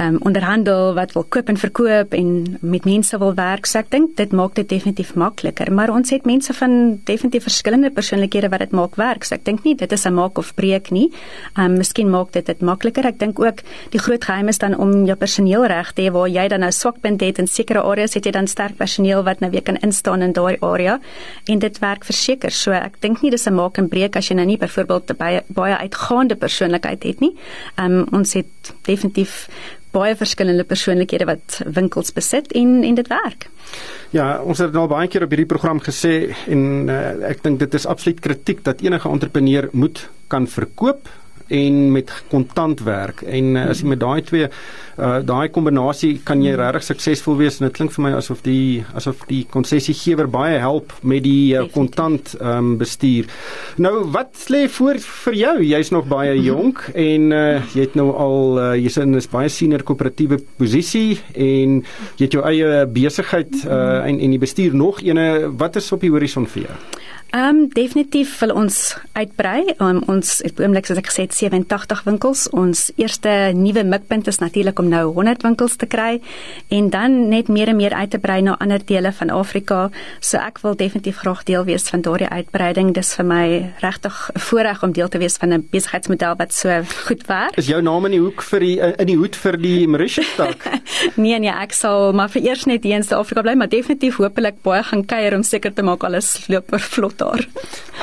um, 0.00 0.16
onderhandel 0.26 0.94
wat 0.94 1.12
wil 1.12 1.24
koop 1.28 1.48
en 1.48 1.58
verkoop 1.58 2.14
en 2.14 2.58
met 2.60 2.84
mense 2.84 3.18
wil 3.18 3.34
werk. 3.34 3.66
So 3.66 3.80
ek 3.82 3.90
dink 3.90 4.16
dit 4.18 4.32
maak 4.32 4.54
dit 4.58 4.68
definitief 4.68 5.14
makliker, 5.18 5.70
maar 5.74 5.90
ons 5.92 6.10
het 6.14 6.26
mense 6.28 6.54
van 6.54 6.98
definitief 7.08 7.46
verskillende 7.48 7.90
persoonlikhede 7.94 8.50
wat 8.52 8.64
dit 8.64 8.74
maak 8.76 8.98
werk. 9.00 9.26
So 9.26 9.36
ek 9.36 9.44
dink 9.48 9.64
nie 9.66 9.74
dit 9.78 9.92
is 9.92 10.06
'n 10.06 10.14
maak 10.14 10.38
of 10.38 10.54
breek 10.54 10.90
nie. 10.90 11.10
Um 11.56 11.76
miskien 11.78 12.10
maak 12.10 12.32
dit 12.32 12.46
dit 12.46 12.60
makliker. 12.60 13.06
Ek 13.06 13.18
dink 13.18 13.40
ook 13.40 13.62
die 13.90 13.98
groot 14.00 14.24
geheim 14.24 14.48
is 14.48 14.58
dan 14.58 14.76
om 14.76 15.06
jou 15.06 15.16
personeel 15.16 15.66
reg 15.66 15.92
te 15.92 16.02
hê 16.02 16.12
waar 16.12 16.28
jy 16.28 16.48
dan 16.48 16.60
nou 16.60 16.70
swakpunt 16.70 17.20
het 17.20 17.38
in 17.38 17.46
sekere 17.46 17.82
areas 17.82 18.14
het 18.14 18.24
jy 18.24 18.32
dan 18.32 18.46
sterk 18.46 18.76
personeel 18.76 19.22
wat 19.24 19.40
nou 19.40 19.50
weer 19.50 19.62
kan 19.62 19.76
instaan 19.76 20.22
in 20.22 20.32
daai 20.32 20.56
area 20.60 21.00
en 21.46 21.58
dit 21.58 21.78
werk 21.78 22.04
verseker. 22.04 22.50
So 22.50 22.72
ek 22.72 23.00
dink 23.00 23.22
nie 23.22 23.30
dis 23.30 23.46
'n 23.46 23.54
maak 23.54 23.78
en 23.78 23.88
breek 23.88 24.16
as 24.16 24.28
jy 24.28 24.34
nou 24.34 24.46
nie 24.46 24.58
byvoorbeeld 24.58 25.18
baie 25.18 25.42
baie 25.48 25.76
uitgaande 25.76 26.36
persoonlikheid 26.36 27.02
het 27.02 27.20
nie. 27.20 27.34
Um 27.76 28.06
ons 28.12 28.32
het 28.34 28.74
definitief 28.84 29.48
baie 29.94 30.16
verskillende 30.16 30.64
persoonlikhede 30.68 31.26
wat 31.28 31.60
winkels 31.66 32.12
besit 32.12 32.52
en 32.52 32.82
en 32.84 32.98
dit 32.98 33.08
werk. 33.08 33.48
Ja, 34.10 34.42
ons 34.42 34.58
het 34.58 34.76
al 34.76 34.88
baie 34.88 35.08
keer 35.08 35.26
op 35.26 35.32
hierdie 35.34 35.48
program 35.48 35.80
gesê 35.84 36.34
en 36.48 36.88
uh, 36.88 36.98
ek 37.28 37.42
dink 37.44 37.60
dit 37.60 37.74
is 37.74 37.86
absoluut 37.86 38.20
kritiek 38.24 38.64
dat 38.64 38.80
enige 38.84 39.08
entrepreneur 39.08 39.68
moet 39.72 40.06
kan 40.28 40.48
verkoop 40.48 41.08
en 41.48 41.92
met 41.92 42.12
kontant 42.30 42.80
werk 42.86 43.22
en 43.22 43.56
uh, 43.56 43.68
as 43.72 43.82
jy 43.82 43.88
met 43.92 44.00
daai 44.02 44.22
twee 44.26 44.48
uh, 44.48 45.18
daai 45.24 45.48
kombinasie 45.54 46.18
kan 46.26 46.42
jy 46.44 46.54
regtig 46.58 46.86
suksesvol 46.88 47.38
wees 47.40 47.58
en 47.58 47.68
dit 47.68 47.76
klink 47.78 47.94
vir 47.94 48.04
my 48.08 48.12
asof 48.18 48.42
die 48.46 48.84
asof 48.98 49.24
die 49.30 49.44
konsessiegewer 49.52 50.28
baie 50.30 50.58
help 50.62 50.92
met 51.02 51.24
die 51.26 51.54
uh, 51.56 51.64
kontant 51.72 52.34
um, 52.40 52.74
bestuur. 52.80 53.28
Nou 53.80 54.04
wat 54.14 54.48
lê 54.52 54.66
voor 54.72 55.00
vir 55.04 55.38
jou? 55.38 55.54
Jy's 55.70 55.92
nog 55.94 56.08
baie 56.10 56.36
jonk 56.50 56.84
en 56.94 57.32
uh, 57.32 57.42
jy 57.74 57.88
het 57.88 57.98
nou 57.98 58.10
al 58.12 58.60
uh, 58.60 58.70
jy's 58.78 58.98
in 59.00 59.16
'n 59.16 59.26
baie 59.32 59.48
senior 59.52 59.82
koöperatiewe 59.82 60.40
posisie 60.58 61.20
en 61.34 61.82
jy 62.18 62.24
het 62.26 62.36
jou 62.36 62.44
eie 62.44 62.86
besigheid 62.86 63.52
uh, 63.64 64.04
en 64.06 64.18
en 64.18 64.30
die 64.36 64.42
bestuur 64.42 64.74
nog 64.74 65.00
ene 65.02 65.48
wat 65.58 65.76
is 65.76 65.92
op 65.92 66.00
die 66.00 66.10
horison 66.10 66.46
vir 66.46 66.68
jou? 66.68 66.78
Ehm 67.28 67.56
um, 67.56 67.68
definitief 67.68 68.38
wil 68.40 68.54
ons 68.56 68.96
uitbrei. 69.12 69.74
Um, 69.84 69.98
ons 70.08 70.38
het 70.40 70.60
oomblik 70.62 70.86
soos 70.88 70.96
ek 70.96 71.10
gesê 71.10 71.26
het 71.26 71.34
87 71.36 72.06
winkels. 72.06 72.46
Ons 72.56 72.86
eerste 72.96 73.52
nuwe 73.52 73.82
mikpunt 73.84 74.30
is 74.32 74.40
natuurlik 74.40 74.78
om 74.80 74.88
nou 74.88 75.02
100 75.12 75.44
winkels 75.44 75.76
te 75.76 75.84
kry 75.86 76.22
en 76.72 76.88
dan 76.88 77.18
net 77.28 77.50
meer 77.52 77.68
en 77.68 77.76
meer 77.76 77.92
uit 77.92 78.10
te 78.10 78.18
brei 78.18 78.38
na 78.40 78.54
ander 78.64 78.80
dele 78.80 79.12
van 79.12 79.28
Afrika. 79.30 79.90
So 80.24 80.40
ek 80.40 80.62
wil 80.64 80.78
definitief 80.80 81.20
graag 81.20 81.42
deel 81.44 81.66
wees 81.68 81.84
van 81.92 82.00
daardie 82.00 82.30
uitbreiding. 82.32 82.94
Dis 82.96 83.12
vir 83.18 83.28
my 83.28 83.44
regtig 83.84 84.30
'n 84.32 84.40
voorreg 84.48 84.82
om 84.82 84.92
deel 84.92 85.08
te 85.08 85.18
wees 85.18 85.36
van 85.36 85.52
'n 85.52 85.68
besigheidsmodel 85.70 86.34
wat 86.38 86.54
so 86.54 86.80
goed 87.04 87.26
werk. 87.26 87.56
Is 87.56 87.68
jou 87.68 87.82
naam 87.82 88.04
in 88.06 88.12
die 88.12 88.24
hoek 88.24 88.42
vir 88.42 88.60
die 88.60 88.80
in 88.80 89.06
die 89.06 89.16
hoed 89.16 89.36
vir 89.36 89.60
die 89.60 89.86
Mauritius 89.86 90.34
tak? 90.36 90.64
nee 91.16 91.38
nee, 91.38 91.52
ek 91.52 91.72
sal 91.72 92.12
maar 92.12 92.30
vir 92.30 92.42
eers 92.42 92.64
net 92.64 92.84
hier 92.84 92.96
in 92.96 93.04
Suid-Afrika 93.04 93.42
bly, 93.42 93.54
maar 93.54 93.68
definitief 93.68 94.16
hopelik 94.16 94.62
baie 94.62 94.82
gaan 94.82 95.04
kuier 95.04 95.34
om 95.34 95.42
seker 95.42 95.74
te 95.74 95.82
maak 95.82 96.02
alles 96.04 96.48
loop 96.48 96.72
vlot 96.72 97.17
daar. 97.18 97.46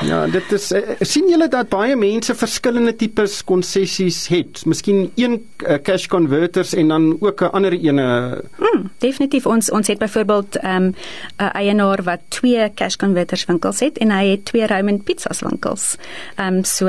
Ja, 0.04 0.26
dit 0.28 0.52
is 0.52 0.72
uh, 0.76 0.80
sien 1.00 1.28
julle 1.30 1.48
dat 1.48 1.70
baie 1.72 1.96
mense 1.96 2.34
verskillende 2.36 2.92
tipes 2.96 3.38
konsessies 3.48 4.26
het. 4.28 4.60
Miskien 4.68 5.06
een 5.16 5.38
uh, 5.64 5.78
cash 5.82 6.06
converters 6.12 6.74
en 6.76 6.88
dan 6.92 7.16
ook 7.20 7.40
'n 7.40 7.52
ander 7.56 7.72
ene. 7.72 8.42
Mm, 8.58 8.90
definitief 8.98 9.46
ons 9.46 9.70
ons 9.70 9.88
het 9.88 9.98
byvoorbeeld 9.98 10.58
'n 10.62 10.66
um, 10.66 10.94
eienaar 11.36 12.02
wat 12.02 12.20
twee 12.28 12.74
cash 12.74 12.96
converters 12.96 13.44
winkels 13.44 13.80
het 13.80 13.98
en 13.98 14.10
hy 14.10 14.26
het 14.30 14.44
twee 14.44 14.66
Roman 14.66 15.02
pizzas 15.02 15.40
winkels. 15.40 15.96
Ehm 16.36 16.54
um, 16.54 16.64
so 16.64 16.86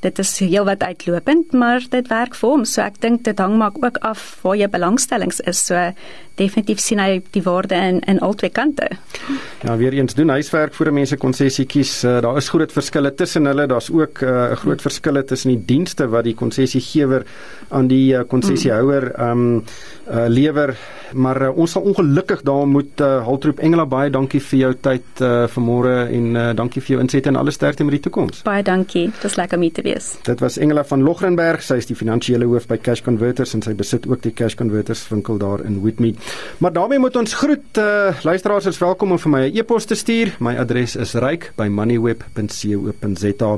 dit 0.00 0.18
is 0.18 0.38
heelwat 0.38 0.82
uitlopend, 0.82 1.52
maar 1.52 1.84
dit 1.90 2.08
werk 2.08 2.34
vir 2.34 2.48
hom. 2.48 2.64
So 2.64 2.80
ek 2.80 3.00
dink 3.00 3.24
dit 3.24 3.38
hang 3.38 3.56
maar 3.56 3.72
ook 3.80 3.96
af 3.96 4.38
waar 4.42 4.56
jou 4.56 4.68
belangstellings 4.68 5.40
is. 5.40 5.64
So 5.64 5.92
definitief 6.36 6.80
sien 6.80 6.98
hy 7.02 7.22
die 7.30 7.42
waarde 7.42 7.74
in 7.74 8.00
in 8.06 8.20
albei 8.20 8.50
kante. 8.50 8.88
Ja, 9.62 9.76
weer 9.76 9.92
eens 9.92 10.14
doen 10.14 10.28
huiswerk 10.28 10.74
vir 10.74 10.92
mense 10.92 11.16
konsessie 11.16 11.56
konsessietjies. 11.66 12.04
Uh, 12.04 12.20
daar 12.20 12.36
is 12.36 12.48
groot 12.48 12.72
verskille 12.72 13.14
tussen 13.14 13.46
hulle. 13.46 13.66
Daar's 13.66 13.90
ook 13.90 14.22
'n 14.22 14.24
uh, 14.24 14.52
groot 14.56 14.80
verskille 14.82 15.24
tussen 15.24 15.50
die 15.50 15.64
dienste 15.64 16.08
wat 16.08 16.24
die 16.24 16.34
konsessiegewer 16.34 17.24
aan 17.68 17.86
die 17.86 18.14
uh, 18.14 18.22
konsessiehouer 18.28 19.12
ehm 19.14 19.30
um, 19.30 19.64
uh, 20.10 20.26
lewer. 20.28 20.76
Maar 21.12 21.42
uh, 21.42 21.56
ons 21.56 21.70
sal 21.70 21.82
ongelukkig 21.82 22.42
daar 22.42 22.66
moet 22.66 23.00
uh, 23.00 23.24
haltroep 23.24 23.58
Engela 23.58 23.86
baie 23.86 24.10
dankie 24.10 24.40
vir 24.40 24.58
jou 24.58 24.74
tyd 24.80 25.20
uh, 25.20 25.46
vanmôre 25.46 26.08
en 26.10 26.36
uh, 26.36 26.54
dankie 26.54 26.82
vir 26.82 26.96
jou 26.96 27.00
insette 27.00 27.28
en 27.28 27.36
alle 27.36 27.50
sterkte 27.50 27.84
met 27.84 27.92
die 27.92 28.00
toekoms. 28.00 28.42
Baie 28.42 28.62
dankie. 28.62 29.06
Dit 29.10 29.24
is 29.24 29.36
lekker 29.36 29.58
om 29.58 29.70
te 29.72 29.82
wees. 29.82 30.16
Dit 30.22 30.40
was 30.40 30.58
Engela 30.58 30.84
van 30.84 31.02
Logrenberg. 31.02 31.62
Sy 31.62 31.74
is 31.74 31.86
die 31.86 31.96
finansiële 31.96 32.44
hoof 32.44 32.66
by 32.66 32.76
Cash 32.76 33.02
Converters 33.02 33.54
en 33.54 33.62
sy 33.62 33.74
besit 33.74 34.06
ook 34.06 34.22
die 34.22 34.32
Cash 34.32 34.54
Converters 34.54 35.08
winkel 35.08 35.38
daar 35.38 35.64
in 35.64 35.80
Whitmead. 35.82 36.16
Maar 36.58 36.72
daarmee 36.72 36.98
moet 36.98 37.16
ons 37.16 37.34
groet 37.34 37.78
uh, 37.78 38.14
luisteraars 38.22 38.66
is 38.66 38.78
welkom 38.78 39.12
om 39.12 39.18
vir 39.18 39.30
my 39.30 39.40
'n 39.40 39.56
e 39.56 39.58
e-pos 39.58 39.84
te 39.84 39.94
stuur. 39.94 40.36
My 40.38 40.56
adres 40.56 40.96
is 40.96 41.14
ryk 41.14 41.52
by 41.56 41.68
moneyweb.co.za. 41.68 43.54